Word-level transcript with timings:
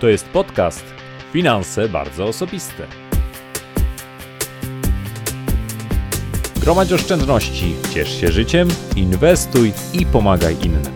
To 0.00 0.08
jest 0.08 0.28
podcast 0.28 0.84
Finanse 1.32 1.88
bardzo 1.88 2.24
osobiste. 2.24 2.86
Gromadź 6.60 6.92
oszczędności, 6.92 7.74
ciesz 7.94 8.20
się 8.20 8.32
życiem, 8.32 8.68
inwestuj 8.96 9.72
i 9.92 10.06
pomagaj 10.06 10.56
innym. 10.62 10.92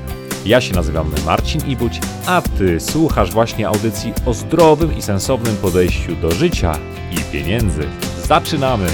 Ja 0.46 0.60
się 0.60 0.74
nazywam 0.74 1.12
Marcin 1.26 1.66
Ibuć, 1.66 2.00
a 2.26 2.42
Ty 2.42 2.80
słuchasz 2.80 3.32
właśnie 3.32 3.68
audycji 3.68 4.12
o 4.26 4.34
zdrowym 4.34 4.98
i 4.98 5.02
sensownym 5.02 5.56
podejściu 5.56 6.16
do 6.16 6.30
życia 6.30 6.78
i 7.12 7.32
pieniędzy. 7.32 7.82
Zaczynamy! 8.22 8.86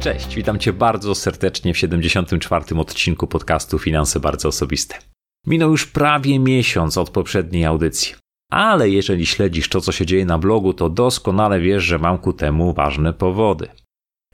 Cześć, 0.00 0.34
witam 0.34 0.58
Cię 0.58 0.72
bardzo 0.72 1.14
serdecznie 1.14 1.74
w 1.74 1.78
74. 1.78 2.64
odcinku 2.76 3.26
podcastu 3.26 3.78
Finanse 3.78 4.20
bardzo 4.20 4.48
osobiste. 4.48 5.07
Minął 5.46 5.70
już 5.70 5.86
prawie 5.86 6.38
miesiąc 6.38 6.98
od 6.98 7.10
poprzedniej 7.10 7.64
audycji. 7.64 8.14
Ale 8.50 8.90
jeżeli 8.90 9.26
śledzisz 9.26 9.68
to, 9.68 9.80
co 9.80 9.92
się 9.92 10.06
dzieje 10.06 10.24
na 10.24 10.38
blogu, 10.38 10.74
to 10.74 10.90
doskonale 10.90 11.60
wiesz, 11.60 11.84
że 11.84 11.98
mam 11.98 12.18
ku 12.18 12.32
temu 12.32 12.74
ważne 12.74 13.12
powody. 13.12 13.68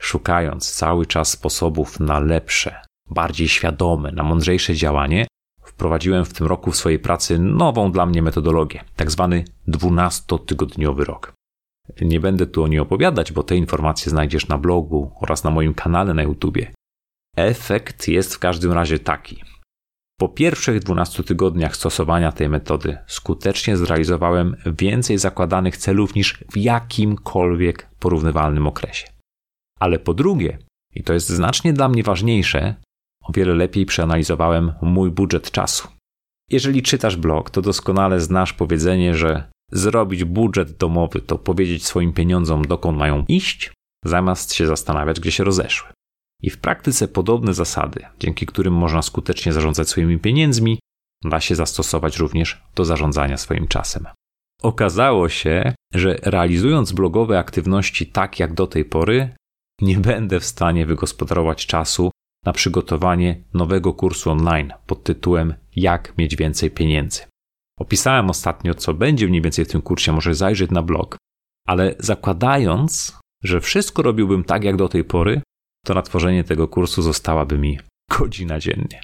Szukając 0.00 0.72
cały 0.72 1.06
czas 1.06 1.30
sposobów 1.30 2.00
na 2.00 2.20
lepsze, 2.20 2.82
bardziej 3.10 3.48
świadome, 3.48 4.12
na 4.12 4.22
mądrzejsze 4.22 4.74
działanie, 4.74 5.26
wprowadziłem 5.64 6.24
w 6.24 6.32
tym 6.32 6.46
roku 6.46 6.70
w 6.70 6.76
swojej 6.76 6.98
pracy 6.98 7.38
nową 7.38 7.92
dla 7.92 8.06
mnie 8.06 8.22
metodologię, 8.22 8.84
tak 8.96 9.10
zwany 9.10 9.44
12-tygodniowy 9.68 11.04
rok. 11.04 11.32
Nie 12.00 12.20
będę 12.20 12.46
tu 12.46 12.62
o 12.62 12.68
niej 12.68 12.80
opowiadać, 12.80 13.32
bo 13.32 13.42
te 13.42 13.56
informacje 13.56 14.10
znajdziesz 14.10 14.48
na 14.48 14.58
blogu 14.58 15.12
oraz 15.20 15.44
na 15.44 15.50
moim 15.50 15.74
kanale 15.74 16.14
na 16.14 16.22
YouTubie. 16.22 16.72
Efekt 17.36 18.08
jest 18.08 18.34
w 18.34 18.38
każdym 18.38 18.72
razie 18.72 18.98
taki. 18.98 19.42
Po 20.20 20.28
pierwszych 20.28 20.80
12 20.80 21.24
tygodniach 21.24 21.76
stosowania 21.76 22.32
tej 22.32 22.48
metody 22.48 22.98
skutecznie 23.06 23.76
zrealizowałem 23.76 24.56
więcej 24.66 25.18
zakładanych 25.18 25.76
celów 25.76 26.14
niż 26.14 26.44
w 26.52 26.56
jakimkolwiek 26.56 27.90
porównywalnym 27.98 28.66
okresie. 28.66 29.06
Ale 29.80 29.98
po 29.98 30.14
drugie, 30.14 30.58
i 30.94 31.02
to 31.02 31.12
jest 31.12 31.28
znacznie 31.28 31.72
dla 31.72 31.88
mnie 31.88 32.02
ważniejsze, 32.02 32.74
o 33.24 33.32
wiele 33.32 33.54
lepiej 33.54 33.86
przeanalizowałem 33.86 34.72
mój 34.82 35.10
budżet 35.10 35.50
czasu. 35.50 35.88
Jeżeli 36.50 36.82
czytasz 36.82 37.16
blog, 37.16 37.50
to 37.50 37.62
doskonale 37.62 38.20
znasz 38.20 38.52
powiedzenie, 38.52 39.14
że 39.14 39.50
zrobić 39.72 40.24
budżet 40.24 40.76
domowy 40.76 41.20
to 41.20 41.38
powiedzieć 41.38 41.86
swoim 41.86 42.12
pieniądzom, 42.12 42.64
dokąd 42.64 42.98
mają 42.98 43.24
iść, 43.28 43.72
zamiast 44.04 44.54
się 44.54 44.66
zastanawiać, 44.66 45.20
gdzie 45.20 45.32
się 45.32 45.44
rozeszły. 45.44 45.93
I 46.44 46.50
w 46.50 46.58
praktyce 46.58 47.08
podobne 47.08 47.54
zasady, 47.54 48.00
dzięki 48.20 48.46
którym 48.46 48.74
można 48.74 49.02
skutecznie 49.02 49.52
zarządzać 49.52 49.88
swoimi 49.88 50.18
pieniędzmi, 50.18 50.78
da 51.24 51.40
się 51.40 51.54
zastosować 51.54 52.16
również 52.18 52.62
do 52.74 52.84
zarządzania 52.84 53.36
swoim 53.36 53.68
czasem. 53.68 54.06
Okazało 54.62 55.28
się, 55.28 55.74
że 55.94 56.18
realizując 56.22 56.92
blogowe 56.92 57.38
aktywności 57.38 58.06
tak 58.06 58.40
jak 58.40 58.54
do 58.54 58.66
tej 58.66 58.84
pory, 58.84 59.34
nie 59.80 59.98
będę 59.98 60.40
w 60.40 60.44
stanie 60.44 60.86
wygospodarować 60.86 61.66
czasu 61.66 62.10
na 62.44 62.52
przygotowanie 62.52 63.44
nowego 63.54 63.92
kursu 63.92 64.30
online 64.30 64.72
pod 64.86 65.04
tytułem 65.04 65.54
Jak 65.76 66.18
mieć 66.18 66.36
więcej 66.36 66.70
pieniędzy. 66.70 67.22
Opisałem 67.80 68.30
ostatnio, 68.30 68.74
co 68.74 68.94
będzie 68.94 69.28
mniej 69.28 69.42
więcej 69.42 69.64
w 69.64 69.68
tym 69.68 69.82
kursie, 69.82 70.12
może 70.12 70.34
zajrzeć 70.34 70.70
na 70.70 70.82
blog, 70.82 71.16
ale 71.66 71.94
zakładając, 71.98 73.18
że 73.42 73.60
wszystko 73.60 74.02
robiłbym 74.02 74.44
tak 74.44 74.64
jak 74.64 74.76
do 74.76 74.88
tej 74.88 75.04
pory, 75.04 75.42
to 75.84 75.94
na 75.94 76.02
tworzenie 76.02 76.44
tego 76.44 76.68
kursu 76.68 77.02
zostałaby 77.02 77.58
mi 77.58 77.78
godzina 78.18 78.58
dziennie. 78.58 79.00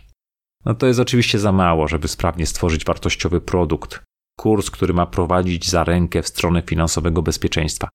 No 0.65 0.75
to 0.75 0.87
jest 0.87 1.01
oczywiście 1.01 1.39
za 1.39 1.53
mało, 1.53 1.89
żeby 1.89 2.09
sprawnie 2.09 2.47
stworzyć 2.47 2.85
wartościowy 2.85 3.41
produkt, 3.41 4.05
kurs, 4.39 4.71
który 4.71 4.95
ma 4.95 5.07
prowadzić 5.07 5.71
za 5.71 5.85
rękę 5.85 6.23
w 6.23 6.29
stronę 6.29 6.63
finansowego 6.63 7.23
bezpieczeństwa. 7.23 7.89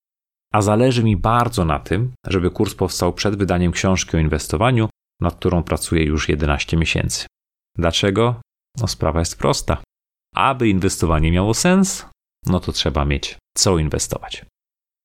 A 0.54 0.62
zależy 0.62 1.04
mi 1.04 1.18
bardzo 1.18 1.66
na 1.66 1.80
tym, 1.80 2.14
żeby 2.28 2.52
kurs 2.52 2.76
powstał 2.76 3.14
przed 3.14 3.36
wydaniem 3.36 3.72
książki 3.72 4.18
o 4.18 4.20
inwestowaniu, 4.20 4.90
nad 5.22 5.36
którą 5.36 5.64
pracuję 5.64 6.04
już 6.04 6.30
11 6.30 6.78
miesięcy. 6.78 7.26
Dlaczego? 7.78 8.42
No 8.78 8.88
sprawa 8.88 9.20
jest 9.20 9.38
prosta. 9.38 9.78
Aby 10.36 10.70
inwestowanie 10.70 11.32
miało 11.32 11.54
sens, 11.54 12.06
no 12.46 12.60
to 12.60 12.72
trzeba 12.72 13.06
mieć 13.06 13.38
co 13.58 13.78
inwestować. 13.78 14.46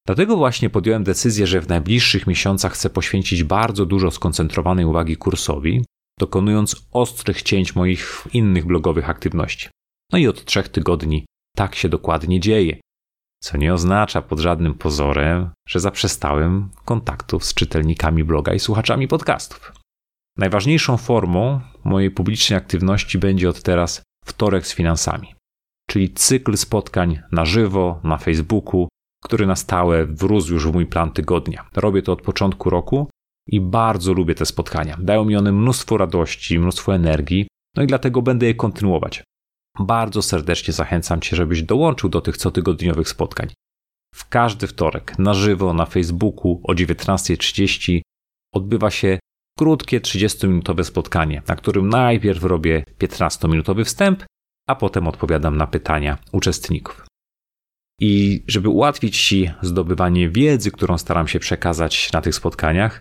Dlatego 0.06 0.36
właśnie 0.36 0.70
podjąłem 0.70 1.04
decyzję, 1.04 1.46
że 1.46 1.60
w 1.60 1.68
najbliższych 1.68 2.26
miesiącach 2.26 2.72
chcę 2.72 2.90
poświęcić 2.90 3.44
bardzo 3.44 3.86
dużo 3.86 4.10
skoncentrowanej 4.10 4.84
uwagi 4.84 5.16
kursowi, 5.16 5.84
dokonując 6.20 6.86
ostrych 6.92 7.42
cięć 7.42 7.74
moich 7.74 8.26
innych 8.32 8.66
blogowych 8.66 9.10
aktywności. 9.10 9.68
No 10.12 10.18
i 10.18 10.26
od 10.26 10.44
trzech 10.44 10.68
tygodni 10.68 11.26
tak 11.56 11.74
się 11.74 11.88
dokładnie 11.88 12.40
dzieje. 12.40 12.80
Co 13.42 13.58
nie 13.58 13.74
oznacza 13.74 14.22
pod 14.22 14.38
żadnym 14.38 14.74
pozorem, 14.74 15.50
że 15.68 15.80
zaprzestałem 15.80 16.70
kontaktów 16.84 17.44
z 17.44 17.54
czytelnikami 17.54 18.24
bloga 18.24 18.54
i 18.54 18.58
słuchaczami 18.58 19.08
podcastów. 19.08 19.72
Najważniejszą 20.38 20.96
formą 20.96 21.60
mojej 21.84 22.10
publicznej 22.10 22.56
aktywności 22.56 23.18
będzie 23.18 23.48
od 23.48 23.62
teraz 23.62 24.02
wtorek 24.24 24.66
z 24.66 24.74
finansami, 24.74 25.34
czyli 25.90 26.10
cykl 26.10 26.56
spotkań 26.56 27.20
na 27.32 27.44
żywo, 27.44 28.00
na 28.04 28.18
Facebooku, 28.18 28.88
który 29.24 29.46
na 29.46 29.56
stałe 29.56 30.06
wrósł 30.06 30.52
już 30.52 30.66
w 30.66 30.72
mój 30.72 30.86
plan 30.86 31.12
tygodnia. 31.12 31.68
Robię 31.76 32.02
to 32.02 32.12
od 32.12 32.22
początku 32.22 32.70
roku 32.70 33.10
i 33.46 33.60
bardzo 33.60 34.12
lubię 34.12 34.34
te 34.34 34.46
spotkania. 34.46 34.96
Dają 35.00 35.24
mi 35.24 35.36
one 35.36 35.52
mnóstwo 35.52 35.96
radości, 35.96 36.58
mnóstwo 36.58 36.94
energii, 36.94 37.48
no 37.76 37.82
i 37.82 37.86
dlatego 37.86 38.22
będę 38.22 38.46
je 38.46 38.54
kontynuować. 38.54 39.24
Bardzo 39.78 40.22
serdecznie 40.22 40.72
zachęcam 40.74 41.20
Cię, 41.20 41.36
żebyś 41.36 41.62
dołączył 41.62 42.10
do 42.10 42.20
tych 42.20 42.36
cotygodniowych 42.36 43.08
spotkań. 43.08 43.48
W 44.14 44.28
każdy 44.28 44.66
wtorek 44.66 45.18
na 45.18 45.34
żywo 45.34 45.74
na 45.74 45.86
Facebooku 45.86 46.60
o 46.64 46.72
19.30 46.72 48.00
odbywa 48.54 48.90
się 48.90 49.18
krótkie 49.58 50.00
30-minutowe 50.00 50.84
spotkanie, 50.84 51.42
na 51.48 51.56
którym 51.56 51.88
najpierw 51.88 52.44
robię 52.44 52.84
15-minutowy 52.98 53.84
wstęp, 53.84 54.24
a 54.68 54.74
potem 54.74 55.08
odpowiadam 55.08 55.56
na 55.56 55.66
pytania 55.66 56.18
uczestników. 56.32 57.09
I 58.00 58.44
żeby 58.46 58.68
ułatwić 58.68 59.22
Ci 59.22 59.50
zdobywanie 59.62 60.28
wiedzy, 60.28 60.70
którą 60.70 60.98
staram 60.98 61.28
się 61.28 61.38
przekazać 61.38 62.12
na 62.12 62.20
tych 62.20 62.34
spotkaniach, 62.34 63.00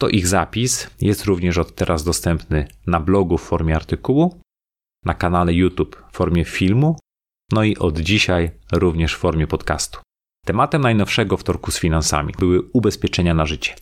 to 0.00 0.08
ich 0.08 0.26
zapis 0.26 0.90
jest 1.00 1.24
również 1.24 1.58
od 1.58 1.74
teraz 1.74 2.04
dostępny 2.04 2.68
na 2.86 3.00
blogu 3.00 3.38
w 3.38 3.42
formie 3.42 3.76
artykułu, 3.76 4.40
na 5.04 5.14
kanale 5.14 5.54
YouTube 5.54 6.02
w 6.12 6.16
formie 6.16 6.44
filmu, 6.44 6.96
no 7.52 7.64
i 7.64 7.76
od 7.76 8.00
dzisiaj 8.00 8.50
również 8.72 9.14
w 9.14 9.18
formie 9.18 9.46
podcastu. 9.46 10.00
Tematem 10.46 10.82
najnowszego 10.82 11.36
wtorku 11.36 11.70
z 11.70 11.78
finansami 11.78 12.32
były 12.38 12.62
ubezpieczenia 12.72 13.34
na 13.34 13.46
życie. 13.46 13.74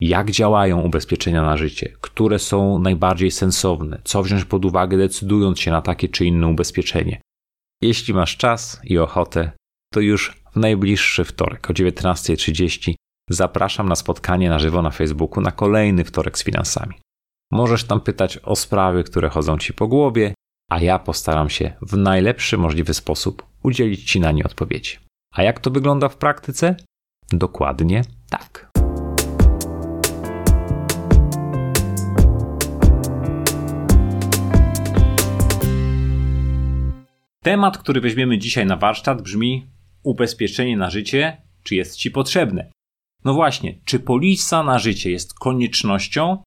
Jak 0.00 0.30
działają 0.30 0.80
ubezpieczenia 0.80 1.42
na 1.42 1.56
życie? 1.56 1.96
Które 2.00 2.38
są 2.38 2.78
najbardziej 2.78 3.30
sensowne? 3.30 4.00
Co 4.04 4.22
wziąć 4.22 4.44
pod 4.44 4.64
uwagę, 4.64 4.98
decydując 4.98 5.60
się 5.60 5.70
na 5.70 5.82
takie 5.82 6.08
czy 6.08 6.24
inne 6.24 6.46
ubezpieczenie? 6.46 7.20
Jeśli 7.82 8.14
masz 8.14 8.36
czas 8.36 8.80
i 8.84 8.98
ochotę, 8.98 9.52
to 9.92 10.00
już 10.00 10.42
w 10.52 10.56
najbliższy 10.56 11.24
wtorek 11.24 11.70
o 11.70 11.72
19.30 11.72 12.94
zapraszam 13.30 13.88
na 13.88 13.96
spotkanie 13.96 14.50
na 14.50 14.58
żywo 14.58 14.82
na 14.82 14.90
Facebooku 14.90 15.40
na 15.40 15.52
kolejny 15.52 16.04
wtorek 16.04 16.38
z 16.38 16.44
finansami. 16.44 16.94
Możesz 17.52 17.84
tam 17.84 18.00
pytać 18.00 18.38
o 18.38 18.56
sprawy, 18.56 19.04
które 19.04 19.28
chodzą 19.28 19.58
ci 19.58 19.74
po 19.74 19.88
głowie, 19.88 20.34
a 20.70 20.80
ja 20.80 20.98
postaram 20.98 21.50
się 21.50 21.72
w 21.82 21.96
najlepszy 21.96 22.58
możliwy 22.58 22.94
sposób 22.94 23.46
udzielić 23.62 24.10
ci 24.10 24.20
na 24.20 24.32
nie 24.32 24.44
odpowiedzi. 24.44 24.98
A 25.34 25.42
jak 25.42 25.60
to 25.60 25.70
wygląda 25.70 26.08
w 26.08 26.16
praktyce? 26.16 26.76
Dokładnie 27.32 28.02
tak. 28.30 28.72
Temat, 37.42 37.78
który 37.78 38.00
weźmiemy 38.00 38.38
dzisiaj 38.38 38.66
na 38.66 38.76
warsztat 38.76 39.22
brzmi 39.22 39.71
ubezpieczenie 40.02 40.76
na 40.76 40.90
życie, 40.90 41.36
czy 41.62 41.74
jest 41.74 41.96
Ci 41.96 42.10
potrzebne? 42.10 42.70
No 43.24 43.34
właśnie, 43.34 43.78
czy 43.84 44.00
polisa 44.00 44.62
na 44.62 44.78
życie 44.78 45.10
jest 45.10 45.34
koniecznością, 45.34 46.42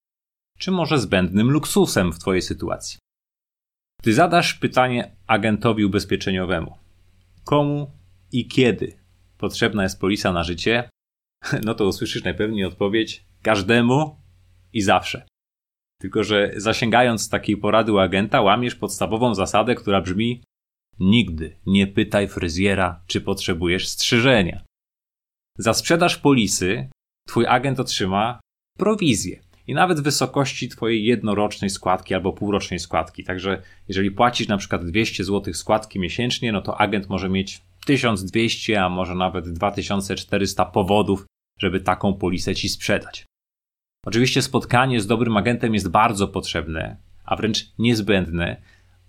czy 0.60 0.72
może 0.72 1.00
zbędnym 1.00 1.52
luksusem 1.52 2.14
w 2.14 2.20
Twojej 2.20 2.42
sytuacji? 2.42 3.00
Gdy 4.02 4.14
zadasz 4.14 4.54
pytanie 4.54 5.16
agentowi 5.28 5.86
ubezpieczeniowemu, 5.86 6.78
komu 7.44 7.92
i 8.32 8.48
kiedy 8.48 8.98
potrzebna 9.38 9.84
jest 9.84 10.00
polisa 10.00 10.34
na 10.34 10.44
życie, 10.44 10.90
no 11.66 11.76
to 11.76 11.88
usłyszysz 11.88 12.24
najpewniej 12.24 12.66
odpowiedź 12.66 13.26
każdemu 13.42 14.22
i 14.74 14.82
zawsze. 14.82 15.26
Tylko, 16.02 16.24
że 16.24 16.52
zasięgając 16.58 17.30
takiej 17.30 17.58
porady 17.58 17.94
u 17.94 17.98
agenta, 17.98 18.42
łamiesz 18.42 18.76
podstawową 18.76 19.36
zasadę, 19.36 19.76
która 19.76 20.02
brzmi: 20.02 20.44
Nigdy 21.00 21.56
nie 21.66 21.88
pytaj 21.88 22.28
fryzjera, 22.28 23.02
czy 23.08 23.22
potrzebujesz 23.22 23.88
strzyżenia. 23.88 24.64
Za 25.58 25.74
sprzedaż 25.74 26.18
polisy 26.18 26.90
twój 27.28 27.48
agent 27.48 27.80
otrzyma 27.80 28.40
prowizję. 28.78 29.46
i 29.68 29.74
nawet 29.74 30.02
wysokości 30.02 30.70
Twojej 30.70 31.06
jednorocznej 31.06 31.70
składki 31.70 32.14
albo 32.14 32.34
półrocznej 32.34 32.80
składki. 32.80 33.24
Także 33.24 33.62
jeżeli 33.88 34.12
płacisz 34.12 34.48
na 34.48 34.58
przykład 34.58 34.86
200 34.86 35.24
zł 35.24 35.54
składki 35.54 36.00
miesięcznie, 36.00 36.52
no 36.52 36.62
to 36.62 36.80
agent 36.80 37.10
może 37.10 37.30
mieć 37.30 37.62
1200, 37.86 38.84
a 38.84 38.90
może 38.90 39.16
nawet 39.16 39.50
2400 39.50 40.66
powodów, 40.66 41.26
żeby 41.60 41.80
taką 41.80 42.14
polisę 42.14 42.56
Ci 42.56 42.70
sprzedać. 42.70 43.26
Oczywiście 44.06 44.42
spotkanie 44.42 45.02
z 45.02 45.08
dobrym 45.08 45.38
agentem 45.38 45.74
jest 45.74 45.90
bardzo 45.90 46.28
potrzebne, 46.28 46.98
a 47.26 47.36
wręcz 47.36 47.66
niezbędne, 47.80 48.62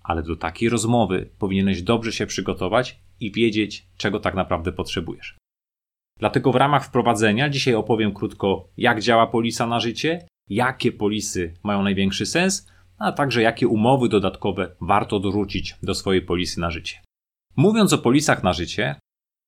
ale 0.07 0.23
do 0.23 0.35
takiej 0.35 0.69
rozmowy 0.69 1.29
powinieneś 1.39 1.81
dobrze 1.81 2.11
się 2.11 2.25
przygotować 2.25 2.99
i 3.19 3.31
wiedzieć, 3.31 3.87
czego 3.97 4.19
tak 4.19 4.35
naprawdę 4.35 4.71
potrzebujesz. 4.71 5.37
Dlatego 6.19 6.51
w 6.51 6.55
ramach 6.55 6.85
wprowadzenia 6.85 7.49
dzisiaj 7.49 7.75
opowiem 7.75 8.13
krótko, 8.13 8.69
jak 8.77 9.01
działa 9.01 9.27
polisa 9.27 9.67
na 9.67 9.79
życie, 9.79 10.27
jakie 10.49 10.91
polisy 10.91 11.53
mają 11.63 11.83
największy 11.83 12.25
sens, 12.25 12.67
a 12.97 13.11
także 13.11 13.41
jakie 13.41 13.67
umowy 13.67 14.09
dodatkowe 14.09 14.75
warto 14.81 15.19
dorzucić 15.19 15.75
do 15.83 15.95
swojej 15.95 16.21
polisy 16.21 16.59
na 16.59 16.71
życie. 16.71 16.99
Mówiąc 17.55 17.93
o 17.93 17.97
polisach 17.97 18.43
na 18.43 18.53
życie, 18.53 18.95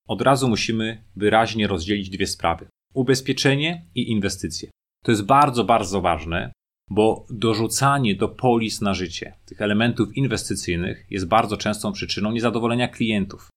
od 0.08 0.22
razu 0.22 0.50
musimy 0.50 1.04
wyraźnie 1.16 1.68
rozdzielić 1.68 2.10
dwie 2.10 2.28
sprawy: 2.28 2.68
ubezpieczenie 2.94 3.86
i 3.96 4.12
inwestycje. 4.12 4.70
To 5.04 5.12
jest 5.12 5.26
bardzo, 5.26 5.64
bardzo 5.64 6.02
ważne, 6.02 6.52
bo 6.90 7.26
dorzucanie 7.30 8.16
do 8.16 8.30
polis 8.30 8.82
na 8.82 8.94
życie 8.94 9.40
tych 9.46 9.62
elementów 9.62 10.18
inwestycyjnych 10.18 11.06
jest 11.10 11.28
bardzo 11.28 11.58
częstą 11.58 11.92
przyczyną 11.92 12.32
niezadowolenia 12.32 12.88
klientów. 12.88 13.50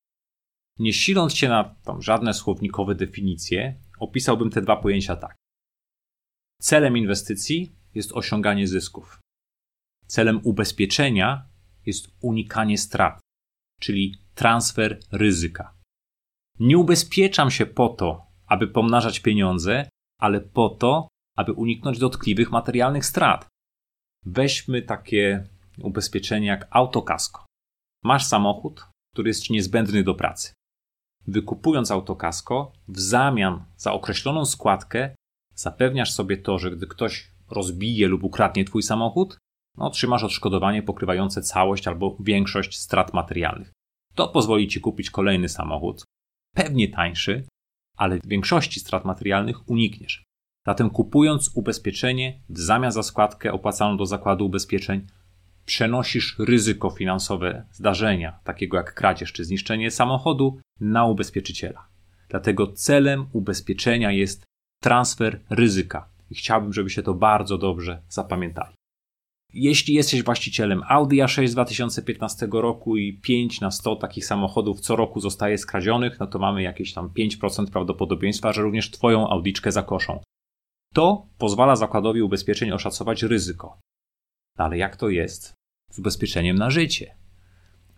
Nie 0.79 0.93
siląc 0.93 1.35
się 1.35 1.49
na 1.49 1.75
tam 1.85 2.03
żadne 2.03 2.35
słownikowe 2.35 2.95
definicje, 2.95 3.81
opisałbym 3.99 4.51
te 4.51 4.63
dwa 4.63 4.77
pojęcia 4.77 5.17
tak. 5.17 5.37
Celem 6.61 6.97
inwestycji 6.97 7.73
jest 7.95 8.13
osiąganie 8.13 8.67
zysków. 8.67 9.19
Celem 10.07 10.41
ubezpieczenia 10.45 11.47
jest 11.87 12.09
unikanie 12.21 12.79
strat, 12.79 13.21
czyli 13.81 14.17
transfer 14.35 15.01
ryzyka. 15.13 15.75
Nie 16.59 16.79
ubezpieczam 16.79 17.51
się 17.51 17.67
po 17.67 17.89
to, 17.89 18.27
aby 18.47 18.69
pomnażać 18.69 19.21
pieniądze, 19.21 19.89
ale 20.21 20.41
po 20.41 20.69
to, 20.69 21.09
aby 21.37 21.53
uniknąć 21.53 21.99
dotkliwych 21.99 22.51
materialnych 22.51 23.07
strat. 23.07 23.49
Weźmy 24.27 24.83
takie 24.83 25.47
ubezpieczenie 25.83 26.47
jak 26.47 26.69
autokasko. 26.71 27.47
Masz 28.05 28.25
samochód, 28.25 28.87
który 29.15 29.29
jest 29.29 29.43
ci 29.43 29.53
niezbędny 29.53 30.05
do 30.05 30.15
pracy. 30.15 30.53
Wykupując 31.27 31.91
autokasko, 31.91 32.73
w 32.89 33.01
zamian 33.01 33.65
za 33.77 33.93
określoną 33.93 34.45
składkę 34.45 35.15
zapewniasz 35.55 36.13
sobie 36.13 36.37
to, 36.37 36.59
że 36.59 36.71
gdy 36.71 36.87
ktoś 36.87 37.31
rozbije 37.51 38.09
lub 38.09 38.25
ukradnie 38.25 38.65
twój 38.65 38.83
samochód, 38.83 39.39
no, 39.77 39.87
otrzymasz 39.87 40.25
odszkodowanie 40.25 40.83
pokrywające 40.83 41.43
całość 41.43 41.89
albo 41.89 42.17
większość 42.21 42.79
strat 42.79 43.15
materialnych. 43.15 43.73
To 44.15 44.29
pozwoli 44.29 44.69
ci 44.69 44.81
kupić 44.81 45.11
kolejny 45.11 45.49
samochód, 45.49 46.05
pewnie 46.55 46.89
tańszy, 46.89 47.47
ale 47.97 48.19
większości 48.25 48.81
strat 48.81 49.05
materialnych 49.05 49.69
unikniesz. 49.69 50.25
Zatem 50.67 50.91
kupując 50.91 51.51
ubezpieczenie 51.55 52.41
w 52.49 52.59
zamian 52.59 52.93
za 52.93 53.03
składkę 53.03 53.53
opłacaną 53.53 53.97
do 53.97 54.07
zakładu 54.07 54.47
ubezpieczeń, 54.47 55.07
przenosisz 55.67 56.37
ryzyko 56.39 56.91
finansowe 56.91 57.65
zdarzenia, 57.73 58.39
takiego 58.45 58.77
jak 58.77 58.95
kradzież 58.95 59.33
czy 59.33 59.45
zniszczenie 59.45 59.91
samochodu, 59.91 60.59
na 60.81 61.05
ubezpieczyciela. 61.05 61.87
Dlatego 62.29 62.73
celem 62.73 63.27
ubezpieczenia 63.33 64.13
jest 64.13 64.45
transfer 64.83 65.41
ryzyka. 65.51 66.09
I 66.31 66.35
chciałbym, 66.35 66.73
żeby 66.73 66.91
się 66.91 67.03
to 67.03 67.15
bardzo 67.15 67.59
dobrze 67.59 68.03
zapamiętali. 68.09 68.75
Jeśli 69.55 69.95
jesteś 69.95 70.23
właścicielem 70.23 70.83
Audi 70.89 71.17
A6 71.17 71.47
z 71.47 71.53
2015 71.53 72.49
roku 72.53 72.97
i 72.97 73.13
5 73.13 73.61
na 73.61 73.71
100 73.71 73.97
takich 73.97 74.27
samochodów 74.27 74.81
co 74.81 74.97
roku 74.97 75.21
zostaje 75.21 75.59
skradzionych, 75.59 76.21
no 76.21 76.27
to 76.27 76.39
mamy 76.39 76.63
jakieś 76.63 76.93
tam 76.93 77.09
5% 77.09 77.71
prawdopodobieństwa, 77.71 78.53
że 78.53 78.63
również 78.63 78.91
Twoją 78.91 79.29
Audiczkę 79.29 79.73
zakoszą. 79.73 80.21
To 80.93 81.27
pozwala 81.39 81.77
zakładowi 81.77 82.23
ubezpieczeń 82.23 82.71
oszacować 82.71 83.23
ryzyko. 83.23 83.79
Ale 84.59 84.79
jak 84.79 84.97
to 84.97 85.09
jest 85.09 85.55
z 85.91 85.99
ubezpieczeniem 85.99 86.59
na 86.59 86.71
życie? 86.71 87.15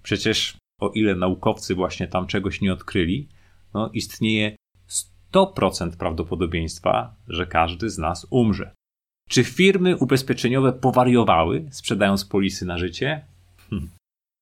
Przecież 0.03 0.57
o 0.81 0.89
ile 0.89 1.15
naukowcy 1.15 1.75
właśnie 1.75 2.09
tam 2.09 2.27
czegoś 2.27 2.61
nie 2.61 2.73
odkryli, 2.73 3.29
no 3.75 3.91
istnieje 3.93 4.57
100% 5.33 5.97
prawdopodobieństwa, 5.97 7.15
że 7.29 7.47
każdy 7.47 7.91
z 7.91 7.99
nas 7.99 8.27
umrze. 8.31 8.75
Czy 9.29 9.45
firmy 9.45 9.97
ubezpieczeniowe 9.97 10.73
powariowały, 10.73 11.69
sprzedając 11.71 12.25
polisy 12.25 12.67
na 12.67 12.79
życie? 12.79 13.25
Hm. 13.71 13.91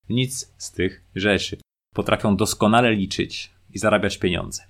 Nic 0.09 0.53
z 0.59 0.73
tych 0.73 1.05
rzeczy. 1.15 1.57
Potrafią 1.95 2.37
doskonale 2.37 2.95
liczyć 2.95 3.51
i 3.75 3.79
zarabiać 3.79 4.19
pieniądze. 4.19 4.63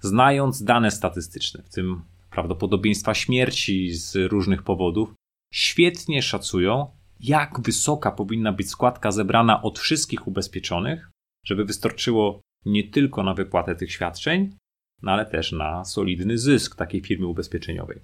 Znając 0.00 0.62
dane 0.62 0.90
statystyczne, 0.90 1.62
w 1.62 1.68
tym 1.68 2.02
prawdopodobieństwa 2.30 3.14
śmierci 3.14 3.92
z 3.92 4.16
różnych 4.16 4.62
powodów, 4.62 5.14
świetnie 5.52 6.22
szacują, 6.22 6.96
jak 7.20 7.60
wysoka 7.60 8.10
powinna 8.10 8.52
być 8.52 8.70
składka 8.70 9.12
zebrana 9.12 9.62
od 9.62 9.78
wszystkich 9.78 10.26
ubezpieczonych, 10.26 11.10
żeby 11.46 11.64
wystarczyło 11.64 12.40
nie 12.64 12.84
tylko 12.84 13.22
na 13.22 13.34
wypłatę 13.34 13.76
tych 13.76 13.92
świadczeń, 13.92 14.56
no 15.02 15.12
ale 15.12 15.26
też 15.26 15.52
na 15.52 15.84
solidny 15.84 16.38
zysk 16.38 16.76
takiej 16.76 17.00
firmy 17.00 17.26
ubezpieczeniowej. 17.26 18.00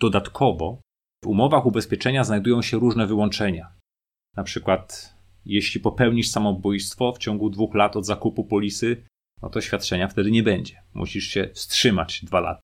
Dodatkowo 0.00 0.80
w 1.24 1.26
umowach 1.26 1.66
ubezpieczenia 1.66 2.24
znajdują 2.24 2.62
się 2.62 2.78
różne 2.78 3.06
wyłączenia. 3.06 3.72
Na 4.36 4.42
przykład, 4.42 5.14
jeśli 5.44 5.80
popełnisz 5.80 6.28
samobójstwo 6.28 7.12
w 7.12 7.18
ciągu 7.18 7.50
dwóch 7.50 7.74
lat 7.74 7.96
od 7.96 8.06
zakupu 8.06 8.44
polisy, 8.44 9.06
no 9.42 9.50
to 9.50 9.60
świadczenia 9.60 10.08
wtedy 10.08 10.30
nie 10.30 10.42
będzie. 10.42 10.82
Musisz 10.94 11.24
się 11.24 11.50
wstrzymać 11.54 12.24
dwa 12.24 12.40
lata. 12.40 12.60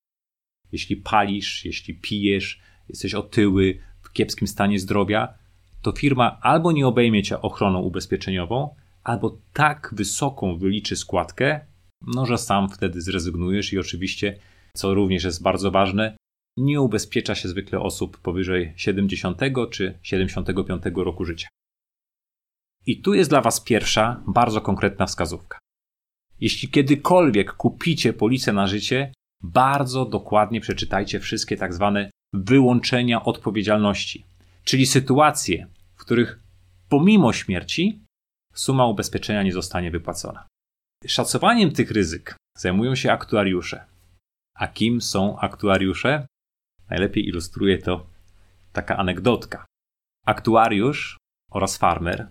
Jeśli 0.72 0.96
palisz, 0.96 1.64
jeśli 1.64 1.94
pijesz, 1.94 2.60
jesteś 2.88 3.14
otyły, 3.14 3.78
w 4.02 4.12
kiepskim 4.12 4.48
stanie 4.48 4.78
zdrowia, 4.78 5.34
to 5.82 5.92
firma 5.92 6.38
albo 6.42 6.72
nie 6.72 6.86
obejmie 6.86 7.22
cię 7.22 7.42
ochroną 7.42 7.80
ubezpieczeniową, 7.80 8.74
albo 9.04 9.38
tak 9.52 9.94
wysoką 9.96 10.58
wyliczy 10.58 10.96
składkę, 10.96 11.60
no 12.02 12.26
że 12.26 12.38
sam 12.38 12.68
wtedy 12.68 13.00
zrezygnujesz 13.00 13.72
i 13.72 13.78
oczywiście, 13.78 14.38
co 14.76 14.94
również 14.94 15.24
jest 15.24 15.42
bardzo 15.42 15.70
ważne, 15.70 16.16
nie 16.56 16.80
ubezpiecza 16.80 17.34
się 17.34 17.48
zwykle 17.48 17.80
osób 17.80 18.18
powyżej 18.18 18.72
70 18.76 19.40
czy 19.70 19.98
75 20.02 20.82
roku 20.96 21.24
życia. 21.24 21.48
I 22.86 23.00
tu 23.00 23.14
jest 23.14 23.30
dla 23.30 23.40
Was 23.40 23.60
pierwsza, 23.60 24.22
bardzo 24.26 24.60
konkretna 24.60 25.06
wskazówka. 25.06 25.58
Jeśli 26.40 26.68
kiedykolwiek 26.68 27.52
kupicie 27.52 28.12
policę 28.12 28.52
na 28.52 28.66
życie, 28.66 29.12
bardzo 29.42 30.04
dokładnie 30.04 30.60
przeczytajcie 30.60 31.20
wszystkie 31.20 31.56
tak 31.56 31.74
zwane 31.74 32.10
wyłączenia 32.34 33.24
odpowiedzialności, 33.24 34.24
czyli 34.64 34.86
sytuacje, 34.86 35.66
w 35.96 36.00
których 36.00 36.40
pomimo 36.88 37.32
śmierci 37.32 38.00
suma 38.54 38.86
ubezpieczenia 38.86 39.42
nie 39.42 39.52
zostanie 39.52 39.90
wypłacona. 39.90 40.46
Szacowaniem 41.06 41.72
tych 41.72 41.90
ryzyk 41.90 42.36
zajmują 42.58 42.94
się 42.94 43.12
aktuariusze. 43.12 43.84
A 44.56 44.68
kim 44.68 45.00
są 45.00 45.38
aktuariusze? 45.38 46.26
Najlepiej 46.90 47.28
ilustruje 47.28 47.78
to 47.78 48.06
taka 48.72 48.96
anegdotka. 48.96 49.64
Aktuariusz 50.26 51.16
oraz 51.52 51.76
farmer 51.76 52.28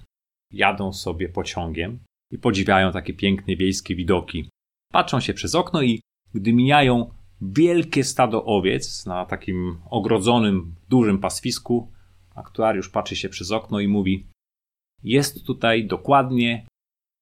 jadą 0.52 0.94
sobie 0.94 1.30
pociągiem 1.30 2.00
i 2.32 2.38
podziwiają 2.38 2.92
takie 2.92 3.14
piękne 3.14 3.56
wiejskie 3.56 3.96
widoki. 3.96 4.50
Patrzą 4.92 5.20
się 5.20 5.34
przez 5.34 5.56
okno 5.56 5.82
i 5.82 6.02
gdy 6.36 6.54
mijają 6.54 7.13
wielkie 7.42 8.04
stado 8.04 8.46
owiec 8.46 9.06
na 9.06 9.25
takim 9.25 9.82
ogrodzonym, 9.89 10.75
dużym 10.89 11.20
pastwisku, 11.20 11.92
aktuariusz 12.36 12.89
patrzy 12.89 13.15
się 13.15 13.30
przez 13.30 13.51
okno 13.51 13.80
i 13.80 13.88
mówi: 13.88 14.27
Jest 15.04 15.46
tutaj 15.46 15.88
dokładnie 15.88 16.68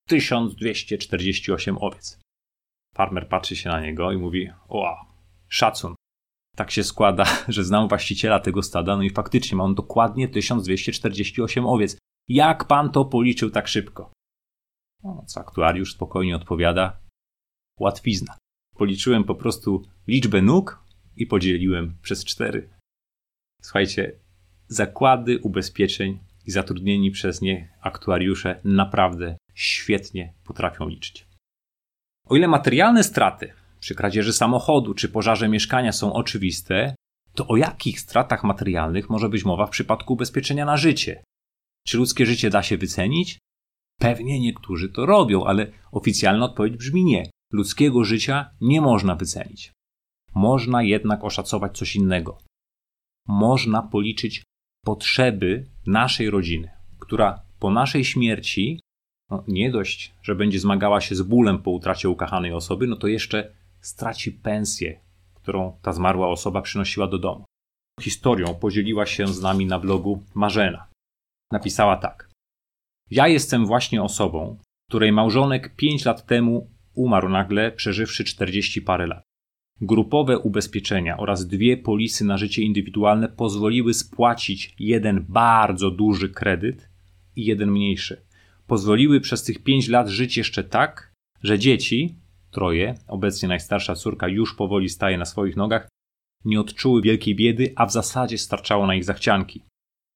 1248 0.09 1.77
owiec. 1.77 2.19
Farmer 2.95 3.29
patrzy 3.29 3.55
się 3.55 3.69
na 3.69 3.81
niego 3.81 4.11
i 4.11 4.17
mówi: 4.17 4.49
O, 4.69 4.95
szacun. 5.47 5.95
Tak 6.55 6.71
się 6.71 6.83
składa, 6.83 7.25
że 7.47 7.63
znam 7.63 7.87
właściciela 7.87 8.39
tego 8.39 8.63
stada, 8.63 8.97
no 8.97 9.03
i 9.03 9.09
faktycznie 9.09 9.57
ma 9.57 9.63
on 9.63 9.75
dokładnie 9.75 10.27
1248 10.27 11.65
owiec. 11.65 11.97
Jak 12.29 12.67
pan 12.67 12.91
to 12.91 13.05
policzył 13.05 13.49
tak 13.49 13.67
szybko? 13.67 14.11
No, 15.03 15.23
co 15.27 15.39
aktuariusz 15.39 15.93
spokojnie 15.93 16.35
odpowiada: 16.35 16.97
Łatwizna. 17.79 18.42
Policzyłem 18.75 19.23
po 19.23 19.35
prostu 19.35 19.83
liczbę 20.07 20.41
nóg 20.41 20.83
i 21.17 21.27
podzieliłem 21.27 21.95
przez 22.01 22.25
cztery. 22.25 22.69
Słuchajcie, 23.61 24.11
zakłady 24.67 25.39
ubezpieczeń 25.39 26.19
i 26.45 26.51
zatrudnieni 26.51 27.11
przez 27.11 27.41
nie 27.41 27.73
aktuariusze 27.81 28.59
naprawdę 28.63 29.37
świetnie 29.53 30.33
potrafią 30.43 30.87
liczyć. 30.87 31.27
O 32.27 32.35
ile 32.35 32.47
materialne 32.47 33.03
straty 33.03 33.53
przy 33.79 33.95
kradzieży 33.95 34.33
samochodu 34.33 34.93
czy 34.93 35.09
pożarze 35.09 35.49
mieszkania 35.49 35.91
są 35.91 36.13
oczywiste, 36.13 36.95
to 37.35 37.47
o 37.47 37.57
jakich 37.57 37.99
stratach 37.99 38.43
materialnych 38.43 39.09
może 39.09 39.29
być 39.29 39.45
mowa 39.45 39.65
w 39.65 39.69
przypadku 39.69 40.13
ubezpieczenia 40.13 40.65
na 40.65 40.77
życie? 40.77 41.23
Czy 41.87 41.97
ludzkie 41.97 42.25
życie 42.25 42.49
da 42.49 42.63
się 42.63 42.77
wycenić? 42.77 43.39
Pewnie 43.99 44.39
niektórzy 44.39 44.89
to 44.89 45.05
robią, 45.05 45.45
ale 45.45 45.71
oficjalna 45.91 46.45
odpowiedź 46.45 46.77
brzmi 46.77 47.03
nie. 47.03 47.29
Ludzkiego 47.53 48.03
życia 48.03 48.49
nie 48.61 48.81
można 48.81 49.15
wycenić. 49.15 49.71
Można 50.35 50.83
jednak 50.83 51.23
oszacować 51.23 51.77
coś 51.77 51.95
innego. 51.95 52.37
Można 53.27 53.81
policzyć 53.81 54.43
potrzeby 54.85 55.65
naszej 55.87 56.29
rodziny, 56.29 56.71
która 56.99 57.43
po 57.59 57.71
naszej 57.71 58.05
śmierci 58.05 58.79
no, 59.29 59.43
nie 59.47 59.71
dość, 59.71 60.13
że 60.21 60.35
będzie 60.35 60.59
zmagała 60.59 61.01
się 61.01 61.15
z 61.15 61.21
bólem 61.21 61.59
po 61.59 61.71
utracie 61.71 62.09
ukochanej 62.09 62.53
osoby, 62.53 62.87
no 62.87 62.95
to 62.95 63.07
jeszcze 63.07 63.53
straci 63.81 64.31
pensję, 64.31 64.99
którą 65.33 65.79
ta 65.81 65.93
zmarła 65.93 66.27
osoba 66.27 66.61
przynosiła 66.61 67.07
do 67.07 67.19
domu. 67.19 67.45
Historią 68.01 68.55
podzieliła 68.55 69.05
się 69.05 69.27
z 69.27 69.41
nami 69.41 69.65
na 69.65 69.79
blogu 69.79 70.23
Marzena. 70.33 70.87
Napisała 71.51 71.97
tak. 71.97 72.29
Ja 73.11 73.27
jestem 73.27 73.65
właśnie 73.65 74.03
osobą, 74.03 74.57
której 74.89 75.11
małżonek 75.11 75.75
5 75.75 76.05
lat 76.05 76.25
temu 76.25 76.72
umarł 76.95 77.29
nagle, 77.29 77.71
przeżywszy 77.71 78.23
40 78.23 78.81
parę 78.81 79.07
lat. 79.07 79.23
Grupowe 79.81 80.39
ubezpieczenia 80.39 81.17
oraz 81.17 81.47
dwie 81.47 81.77
polisy 81.77 82.25
na 82.25 82.37
życie 82.37 82.61
indywidualne 82.61 83.29
pozwoliły 83.29 83.93
spłacić 83.93 84.75
jeden 84.79 85.25
bardzo 85.29 85.91
duży 85.91 86.29
kredyt 86.29 86.89
i 87.35 87.45
jeden 87.45 87.71
mniejszy. 87.71 88.25
Pozwoliły 88.67 89.21
przez 89.21 89.43
tych 89.43 89.63
5 89.63 89.87
lat 89.87 90.07
żyć 90.07 90.37
jeszcze 90.37 90.63
tak, 90.63 91.13
że 91.43 91.59
dzieci, 91.59 92.15
troje, 92.51 92.95
obecnie 93.07 93.49
najstarsza 93.49 93.95
córka 93.95 94.27
już 94.27 94.55
powoli 94.55 94.89
staje 94.89 95.17
na 95.17 95.25
swoich 95.25 95.55
nogach, 95.55 95.87
nie 96.45 96.59
odczuły 96.59 97.01
wielkiej 97.01 97.35
biedy, 97.35 97.73
a 97.75 97.85
w 97.85 97.91
zasadzie 97.91 98.37
starczało 98.37 98.87
na 98.87 98.95
ich 98.95 99.03
zachcianki. 99.03 99.63